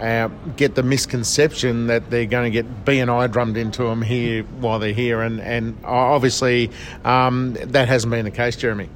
uh, 0.00 0.26
get 0.56 0.74
the 0.74 0.82
misconception 0.82 1.86
that 1.86 2.10
they're 2.10 2.26
going 2.26 2.50
to 2.50 2.50
get 2.50 2.84
BNI 2.84 3.30
drummed 3.30 3.56
into 3.56 3.84
them 3.84 4.02
here 4.02 4.42
while 4.58 4.80
they're 4.80 4.92
here, 4.94 5.20
and 5.20 5.38
and 5.40 5.78
obviously 5.84 6.70
um, 7.04 7.52
that 7.52 7.86
hasn't 7.86 8.10
been 8.10 8.24
the 8.24 8.30
case, 8.32 8.56
Jeremy. 8.56 8.88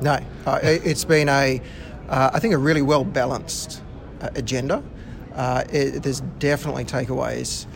No, 0.00 0.18
uh, 0.46 0.60
it- 0.62 0.86
it's 0.86 1.04
been 1.04 1.28
a, 1.28 1.60
uh, 2.08 2.30
I 2.32 2.38
think, 2.38 2.54
a 2.54 2.58
really 2.58 2.80
well 2.80 3.04
balanced 3.04 3.82
uh, 4.22 4.30
agenda. 4.36 4.82
Uh, 5.34 5.64
it, 5.70 6.02
there's 6.02 6.20
definitely 6.38 6.84
takeaways 6.84 7.66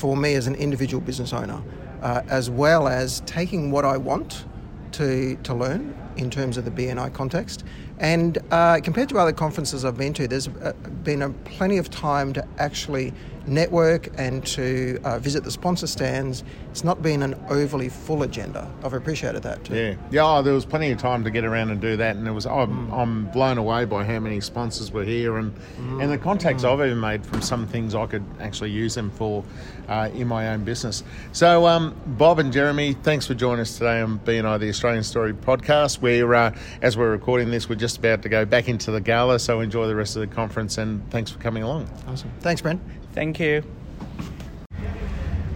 for 0.00 0.16
me 0.16 0.34
as 0.34 0.46
an 0.46 0.54
individual 0.54 1.02
business 1.02 1.34
owner, 1.34 1.62
uh, 2.00 2.22
as 2.30 2.48
well 2.48 2.88
as 2.88 3.20
taking 3.26 3.70
what 3.70 3.84
I 3.84 3.98
want 3.98 4.46
to 4.92 5.36
to 5.36 5.54
learn 5.54 5.94
in 6.16 6.30
terms 6.30 6.56
of 6.56 6.64
the 6.64 6.70
BNI 6.70 7.12
context. 7.12 7.64
And 8.00 8.38
uh, 8.50 8.80
compared 8.82 9.10
to 9.10 9.18
other 9.18 9.32
conferences 9.32 9.84
I've 9.84 9.98
been 9.98 10.14
to, 10.14 10.26
there's 10.26 10.48
been 10.48 11.20
a 11.22 11.30
plenty 11.30 11.76
of 11.76 11.90
time 11.90 12.32
to 12.32 12.48
actually 12.58 13.12
network 13.46 14.08
and 14.18 14.46
to 14.46 14.98
uh, 15.04 15.18
visit 15.18 15.44
the 15.44 15.50
sponsor 15.50 15.86
stands. 15.86 16.44
It's 16.70 16.84
not 16.84 17.02
been 17.02 17.22
an 17.22 17.34
overly 17.48 17.88
full 17.88 18.22
agenda. 18.22 18.70
I've 18.84 18.92
appreciated 18.92 19.42
that 19.42 19.64
too. 19.64 19.74
Yeah, 19.74 19.94
yeah. 20.10 20.24
Oh, 20.24 20.42
there 20.42 20.54
was 20.54 20.64
plenty 20.64 20.90
of 20.92 20.98
time 20.98 21.24
to 21.24 21.30
get 21.30 21.44
around 21.44 21.70
and 21.70 21.80
do 21.80 21.96
that, 21.96 22.16
and 22.16 22.26
it 22.26 22.30
was. 22.30 22.46
I'm, 22.46 22.90
I'm 22.92 23.26
blown 23.26 23.58
away 23.58 23.84
by 23.84 24.04
how 24.04 24.20
many 24.20 24.40
sponsors 24.40 24.92
were 24.92 25.04
here, 25.04 25.38
and 25.38 25.52
and 26.00 26.10
the 26.10 26.18
contacts 26.18 26.64
I've 26.64 26.80
even 26.80 27.00
made 27.00 27.26
from 27.26 27.42
some 27.42 27.66
things 27.66 27.94
I 27.94 28.06
could 28.06 28.24
actually 28.40 28.70
use 28.70 28.94
them 28.94 29.10
for 29.10 29.44
uh, 29.88 30.08
in 30.14 30.28
my 30.28 30.48
own 30.48 30.64
business. 30.64 31.02
So, 31.32 31.66
um, 31.66 31.94
Bob 32.06 32.38
and 32.38 32.52
Jeremy, 32.52 32.94
thanks 32.94 33.26
for 33.26 33.34
joining 33.34 33.60
us 33.60 33.76
today 33.76 34.00
on 34.00 34.20
BNI 34.20 34.60
the 34.60 34.68
Australian 34.68 35.02
Story 35.02 35.34
podcast. 35.34 36.00
We're 36.00 36.32
uh, 36.32 36.54
as 36.82 36.96
we're 36.96 37.10
recording 37.10 37.50
this, 37.50 37.68
we're 37.68 37.74
just 37.74 37.89
about 37.98 38.22
to 38.22 38.28
go 38.28 38.44
back 38.44 38.68
into 38.68 38.90
the 38.90 39.00
gala, 39.00 39.38
so 39.38 39.60
enjoy 39.60 39.86
the 39.86 39.94
rest 39.94 40.16
of 40.16 40.20
the 40.20 40.34
conference, 40.34 40.78
and 40.78 41.08
thanks 41.10 41.30
for 41.30 41.38
coming 41.38 41.62
along. 41.62 41.88
Awesome. 42.06 42.30
Thanks, 42.40 42.60
Brent. 42.60 42.80
Thank 43.12 43.40
you. 43.40 43.62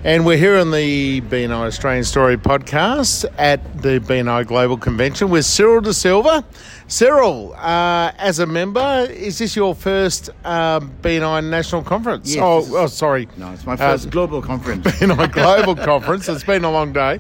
And 0.07 0.27
we're 0.27 0.37
here 0.37 0.59
on 0.59 0.71
the 0.71 1.23
BNI 1.23 1.51
Australian 1.67 2.05
Story 2.05 2.37
podcast 2.37 3.25
at 3.39 3.81
the 3.81 4.01
BNI 4.01 4.47
Global 4.47 4.77
Convention 4.77 5.31
with 5.31 5.47
Cyril 5.47 5.81
De 5.81 5.95
Silva. 5.95 6.45
Cyril, 6.89 7.55
uh, 7.55 8.13
as 8.19 8.39
a 8.39 8.45
member, 8.45 9.07
is 9.09 9.39
this 9.39 9.57
your 9.57 9.75
first 9.75 10.29
uh, 10.45 10.81
BNI 10.81 11.49
National 11.49 11.83
Conference? 11.83 12.35
Yes, 12.35 12.43
oh, 12.45 12.59
is- 12.59 12.75
oh, 12.75 12.87
sorry. 12.87 13.29
No, 13.39 13.51
it's 13.53 13.65
my 13.65 13.73
Uh, 13.73 13.77
first 13.77 14.11
global 14.11 14.43
conference. 14.43 14.85
BNI 15.01 15.33
Global 15.33 15.75
Conference. 15.75 16.29
It's 16.29 16.45
been 16.45 16.65
a 16.65 16.71
long 16.71 16.93
day. 16.93 17.19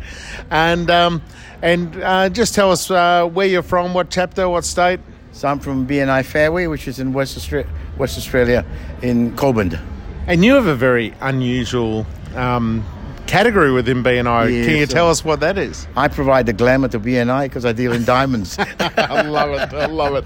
And, 0.50 0.90
um, 0.90 1.22
and 1.62 1.96
uh, 2.02 2.28
just 2.28 2.54
tell 2.54 2.70
us 2.70 2.90
uh, 2.90 3.26
where 3.32 3.46
you're 3.46 3.62
from, 3.62 3.94
what 3.94 4.10
chapter, 4.10 4.46
what 4.46 4.66
state. 4.66 5.00
So 5.32 5.48
I'm 5.48 5.58
from 5.58 5.86
BNI 5.86 6.22
Fairway, 6.26 6.66
which 6.66 6.86
is 6.86 6.98
in 7.00 7.14
West 7.14 7.38
Australia, 7.38 7.66
West 7.96 8.18
Australia 8.18 8.62
in 9.00 9.34
Cockburn. 9.36 9.78
And 10.26 10.44
you 10.44 10.52
have 10.54 10.66
a 10.66 10.74
very 10.76 11.14
unusual 11.22 12.06
um, 12.36 12.84
category 13.26 13.72
within 13.72 14.02
BNI. 14.02 14.44
Yeah, 14.60 14.64
Can 14.66 14.76
you 14.76 14.86
so- 14.86 14.92
tell 14.94 15.10
us 15.10 15.24
what 15.24 15.40
that 15.40 15.58
is? 15.58 15.86
I 15.96 16.08
provide 16.08 16.46
the 16.46 16.52
glamour 16.52 16.88
to 16.88 17.00
BNI 17.00 17.44
because 17.44 17.64
I 17.64 17.72
deal 17.72 17.92
in 17.92 18.04
diamonds. 18.04 18.56
I 18.80 19.22
love 19.22 19.50
it. 19.50 19.74
I 19.74 19.86
love 19.86 20.16
it. 20.16 20.24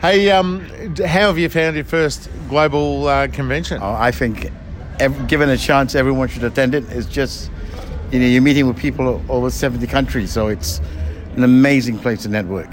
Hey, 0.00 0.30
um, 0.30 0.60
how 0.98 1.28
have 1.28 1.38
you 1.38 1.48
found 1.48 1.74
your 1.74 1.84
first 1.84 2.28
global 2.48 3.08
uh, 3.08 3.28
convention? 3.28 3.78
Oh, 3.82 3.92
I 3.92 4.10
think, 4.12 4.50
ev- 5.00 5.26
given 5.26 5.48
a 5.48 5.56
chance, 5.56 5.94
everyone 5.94 6.28
should 6.28 6.44
attend 6.44 6.74
it. 6.74 6.84
It's 6.90 7.06
just, 7.06 7.50
you 8.12 8.20
know, 8.20 8.26
you're 8.26 8.42
meeting 8.42 8.66
with 8.68 8.76
people 8.76 9.22
over 9.28 9.50
70 9.50 9.86
countries, 9.86 10.30
so 10.30 10.48
it's 10.48 10.80
an 11.34 11.42
amazing 11.44 11.98
place 11.98 12.22
to 12.22 12.28
network. 12.28 12.68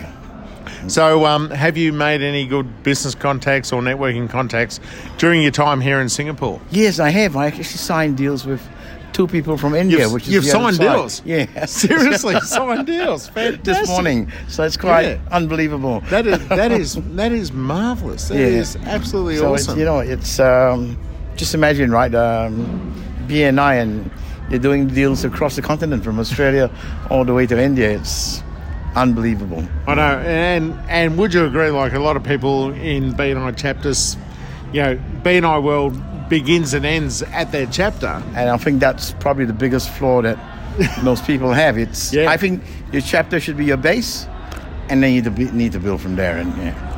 So, 0.87 1.25
um, 1.25 1.49
have 1.49 1.77
you 1.77 1.93
made 1.93 2.21
any 2.21 2.45
good 2.45 2.83
business 2.83 3.15
contacts 3.15 3.71
or 3.71 3.81
networking 3.81 4.29
contacts 4.29 4.79
during 5.17 5.41
your 5.41 5.51
time 5.51 5.79
here 5.81 5.99
in 6.01 6.09
Singapore? 6.09 6.59
Yes, 6.71 6.99
I 6.99 7.09
have. 7.09 7.35
I 7.35 7.47
actually 7.47 7.63
signed 7.63 8.17
deals 8.17 8.45
with 8.45 8.61
two 9.13 9.27
people 9.27 9.57
from 9.57 9.75
India, 9.75 9.99
You've- 9.99 10.13
which 10.13 10.27
is 10.27 10.33
you've 10.33 10.43
the 10.45 10.57
other 10.57 10.73
signed 10.73 10.79
deals? 10.79 11.21
Yeah, 11.25 11.65
Seriously, 11.65 12.39
signed 12.41 12.85
deals. 12.87 13.27
Fantastic. 13.35 13.63
this 13.63 13.87
morning. 13.87 14.31
So 14.49 14.63
it's 14.63 14.75
quite 14.77 15.05
Yeah. 15.05 15.17
unbelievable. 15.31 16.01
That 16.09 16.27
is 16.27 16.47
that 16.49 16.71
is 16.71 16.95
that 17.15 17.31
is 17.31 17.51
marvelous. 17.53 18.27
That 18.29 18.37
is 18.39 18.75
Yeah. 18.75 18.89
absolutely 18.89 19.37
so 19.37 19.53
awesome. 19.53 19.79
You 19.79 19.85
know, 19.85 19.99
it's 19.99 20.39
um, 20.39 20.97
just 21.37 21.53
imagine, 21.55 21.91
right? 21.91 22.13
Um, 22.13 22.93
BNI 23.27 23.75
and 23.81 24.11
you're 24.49 24.59
doing 24.59 24.87
deals 24.87 25.23
across 25.23 25.55
the 25.55 25.61
continent 25.61 26.03
from 26.03 26.19
Australia 26.19 26.69
all 27.09 27.23
the 27.23 27.33
way 27.33 27.45
to 27.47 27.57
India. 27.61 27.91
It's 27.91 28.43
unbelievable. 28.95 29.65
I 29.87 29.95
know, 29.95 30.19
and 30.19 30.79
and 30.89 31.17
would 31.17 31.33
you 31.33 31.45
agree? 31.45 31.69
Like 31.69 31.93
a 31.93 31.99
lot 31.99 32.15
of 32.17 32.23
people 32.23 32.71
in 32.73 33.13
BNI 33.13 33.55
chapters, 33.57 34.17
you 34.71 34.81
know, 34.81 34.95
BNI 35.23 35.61
world 35.63 36.01
begins 36.29 36.73
and 36.73 36.85
ends 36.85 37.21
at 37.23 37.51
their 37.51 37.65
chapter. 37.67 38.21
And 38.35 38.49
I 38.49 38.57
think 38.57 38.79
that's 38.79 39.11
probably 39.19 39.45
the 39.45 39.53
biggest 39.53 39.89
flaw 39.89 40.21
that 40.21 40.37
most 41.03 41.25
people 41.25 41.51
have. 41.53 41.77
It's 41.77 42.13
Yeah. 42.13 42.29
I 42.29 42.37
think 42.37 42.63
your 42.91 43.01
chapter 43.01 43.39
should 43.39 43.57
be 43.57 43.65
your 43.65 43.77
base, 43.77 44.27
and 44.89 45.01
then 45.03 45.13
you 45.13 45.21
need 45.21 45.25
to, 45.25 45.31
be, 45.31 45.51
need 45.51 45.71
to 45.73 45.79
build 45.79 46.01
from 46.01 46.15
there. 46.15 46.37
And 46.37 46.55
yeah. 46.57 46.89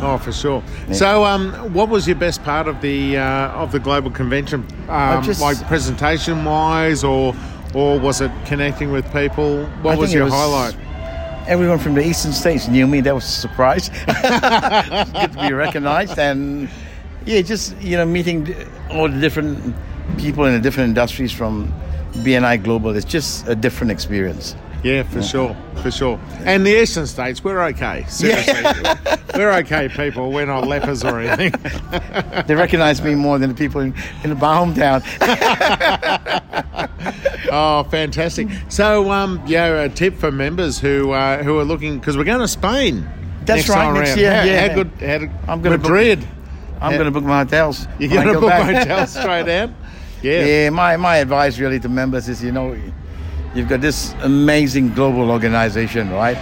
Oh, 0.00 0.16
for 0.16 0.32
sure. 0.32 0.62
So, 0.92 1.24
um, 1.24 1.52
what 1.74 1.88
was 1.88 2.06
your 2.06 2.16
best 2.16 2.42
part 2.44 2.68
of 2.68 2.80
the 2.80 3.18
uh, 3.18 3.48
of 3.62 3.72
the 3.72 3.80
global 3.80 4.10
convention? 4.10 4.64
Um, 4.88 5.22
just- 5.22 5.40
like 5.40 5.56
presentation 5.66 6.44
wise, 6.44 7.02
or 7.04 7.34
or 7.74 7.98
was 7.98 8.20
it 8.20 8.30
connecting 8.46 8.92
with 8.92 9.04
people? 9.12 9.66
What 9.82 9.98
was 9.98 10.14
your 10.14 10.24
was- 10.24 10.32
highlight? 10.34 10.76
Everyone 11.48 11.78
from 11.78 11.94
the 11.94 12.06
eastern 12.06 12.32
states 12.32 12.68
knew 12.68 12.86
me. 12.86 13.00
That 13.00 13.14
was 13.14 13.24
a 13.24 13.28
surprise. 13.28 13.88
Good 14.06 15.32
to 15.32 15.46
be 15.48 15.52
recognized, 15.54 16.18
and 16.18 16.68
yeah, 17.24 17.40
just 17.40 17.76
you 17.80 17.96
know, 17.96 18.04
meeting 18.04 18.54
all 18.90 19.08
the 19.08 19.18
different 19.18 19.74
people 20.18 20.44
in 20.44 20.52
the 20.52 20.60
different 20.60 20.88
industries 20.88 21.32
from 21.32 21.72
BNI 22.12 22.62
Global. 22.62 22.94
It's 22.94 23.04
just 23.04 23.48
a 23.48 23.54
different 23.54 23.90
experience. 23.90 24.54
Yeah, 24.84 25.02
for 25.02 25.22
sure, 25.22 25.56
for 25.82 25.90
sure. 25.90 26.20
And 26.44 26.64
the 26.64 26.82
eastern 26.82 27.08
states, 27.08 27.42
we're 27.42 27.60
okay. 27.64 28.04
Seriously, 28.08 28.54
we're 29.34 29.52
okay 29.54 29.88
people. 29.88 30.30
We're 30.30 30.46
not 30.46 30.68
lepers 30.68 31.02
or 31.02 31.18
anything. 31.18 31.52
They 32.46 32.54
recognize 32.54 33.02
me 33.02 33.16
more 33.16 33.40
than 33.40 33.50
the 33.50 33.56
people 33.56 33.80
in, 33.80 33.92
in 34.22 34.30
my 34.38 34.56
hometown. 34.56 35.02
Oh, 37.50 37.84
fantastic! 37.84 38.48
So, 38.68 39.10
um, 39.10 39.42
yeah, 39.46 39.82
a 39.82 39.88
tip 39.88 40.16
for 40.16 40.30
members 40.32 40.78
who 40.78 41.12
uh, 41.12 41.42
who 41.42 41.58
are 41.58 41.64
looking 41.64 41.98
because 41.98 42.16
we're 42.16 42.24
going 42.24 42.40
to 42.40 42.48
Spain. 42.48 43.08
That's 43.44 43.66
next 43.66 43.68
right, 43.70 43.92
next 43.94 44.10
around. 44.10 44.18
year, 44.18 44.34
How, 44.34 44.42
yeah. 44.44 44.68
how 44.68 44.74
good? 44.74 44.90
How 45.00 45.18
did, 45.18 45.30
I'm 45.48 45.62
gonna 45.62 45.78
book- 45.78 45.90
I'm 46.80 46.92
Yeah. 46.92 46.98
going 46.98 47.04
to 47.06 47.10
book 47.10 47.24
my 47.24 47.38
hotels. 47.42 47.88
You're 47.98 48.10
going 48.10 48.26
to 48.28 48.34
go 48.34 48.40
book 48.42 48.50
back. 48.50 48.76
hotels 48.86 49.10
straight 49.10 49.48
out. 49.48 49.70
Yeah. 50.22 50.44
Yeah, 50.44 50.70
my, 50.70 50.96
my 50.96 51.16
advice 51.18 51.58
really 51.60 51.78
to 51.80 51.88
members 51.88 52.28
is 52.28 52.42
you 52.42 52.50
know, 52.52 52.76
you've 53.54 53.68
got 53.68 53.80
this 53.80 54.14
amazing 54.22 54.92
global 54.94 55.30
organization, 55.30 56.10
right? 56.10 56.36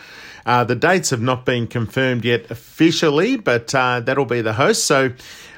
Uh, 0.46 0.64
the 0.64 0.76
dates 0.76 1.12
have 1.12 1.22
not 1.22 1.46
been 1.46 1.68
confirmed 1.68 2.26
yet 2.26 2.50
officially, 2.50 3.38
but 3.38 3.74
uh, 3.76 4.00
that'll 4.00 4.26
be 4.26 4.42
the 4.42 4.54
host. 4.54 4.86
So, 4.86 5.12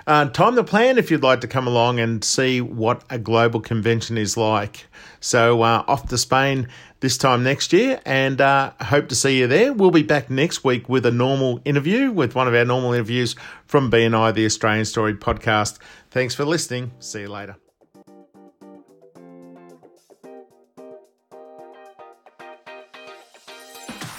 uh, 0.08 0.30
time 0.30 0.56
to 0.56 0.64
plan 0.64 0.98
if 0.98 1.10
you'd 1.10 1.24
like 1.24 1.42
to 1.42 1.48
come 1.48 1.68
along 1.68 2.00
and 2.00 2.24
see 2.24 2.62
what 2.62 3.04
a 3.10 3.18
global 3.18 3.60
convention 3.60 4.18
is 4.18 4.38
like. 4.38 4.88
So, 5.20 5.62
uh, 5.64 5.84
off 5.88 6.08
to 6.10 6.18
Spain 6.18 6.68
this 7.00 7.18
time 7.18 7.44
next 7.44 7.74
year, 7.74 8.00
and 8.06 8.40
uh, 8.40 8.72
hope 8.82 9.10
to 9.10 9.16
see 9.16 9.40
you 9.40 9.48
there. 9.48 9.74
We'll 9.74 9.92
be 9.92 10.04
back 10.04 10.30
next 10.30 10.64
week 10.64 10.88
with 10.88 11.06
a 11.06 11.12
normal 11.12 11.62
interview, 11.66 12.12
with 12.12 12.36
one 12.36 12.48
of 12.48 12.54
our 12.54 12.66
normal 12.66 12.94
interviews 12.94 13.36
from 13.66 13.92
BNI, 13.92 14.34
the 14.34 14.46
Australian 14.46 14.86
Story 14.86 15.16
podcast. 15.16 15.80
Thanks 16.12 16.36
for 16.36 16.46
listening. 16.46 16.92
See 17.00 17.22
you 17.22 17.30
later. 17.30 17.65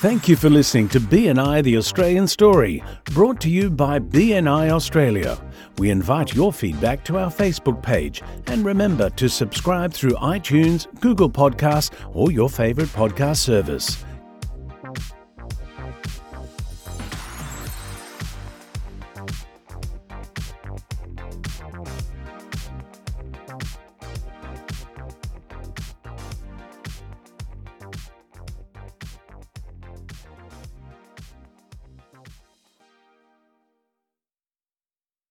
Thank 0.06 0.28
you 0.28 0.36
for 0.36 0.48
listening 0.48 0.88
to 0.90 1.00
BNI 1.00 1.64
The 1.64 1.76
Australian 1.78 2.28
Story, 2.28 2.80
brought 3.06 3.40
to 3.40 3.50
you 3.50 3.68
by 3.68 3.98
BNI 3.98 4.70
Australia. 4.70 5.36
We 5.78 5.90
invite 5.90 6.32
your 6.32 6.52
feedback 6.52 7.02
to 7.06 7.18
our 7.18 7.28
Facebook 7.28 7.82
page 7.82 8.22
and 8.46 8.64
remember 8.64 9.10
to 9.10 9.28
subscribe 9.28 9.92
through 9.92 10.12
iTunes, 10.12 10.86
Google 11.00 11.28
Podcasts, 11.28 11.90
or 12.14 12.30
your 12.30 12.48
favourite 12.48 12.90
podcast 12.90 13.38
service. 13.38 14.04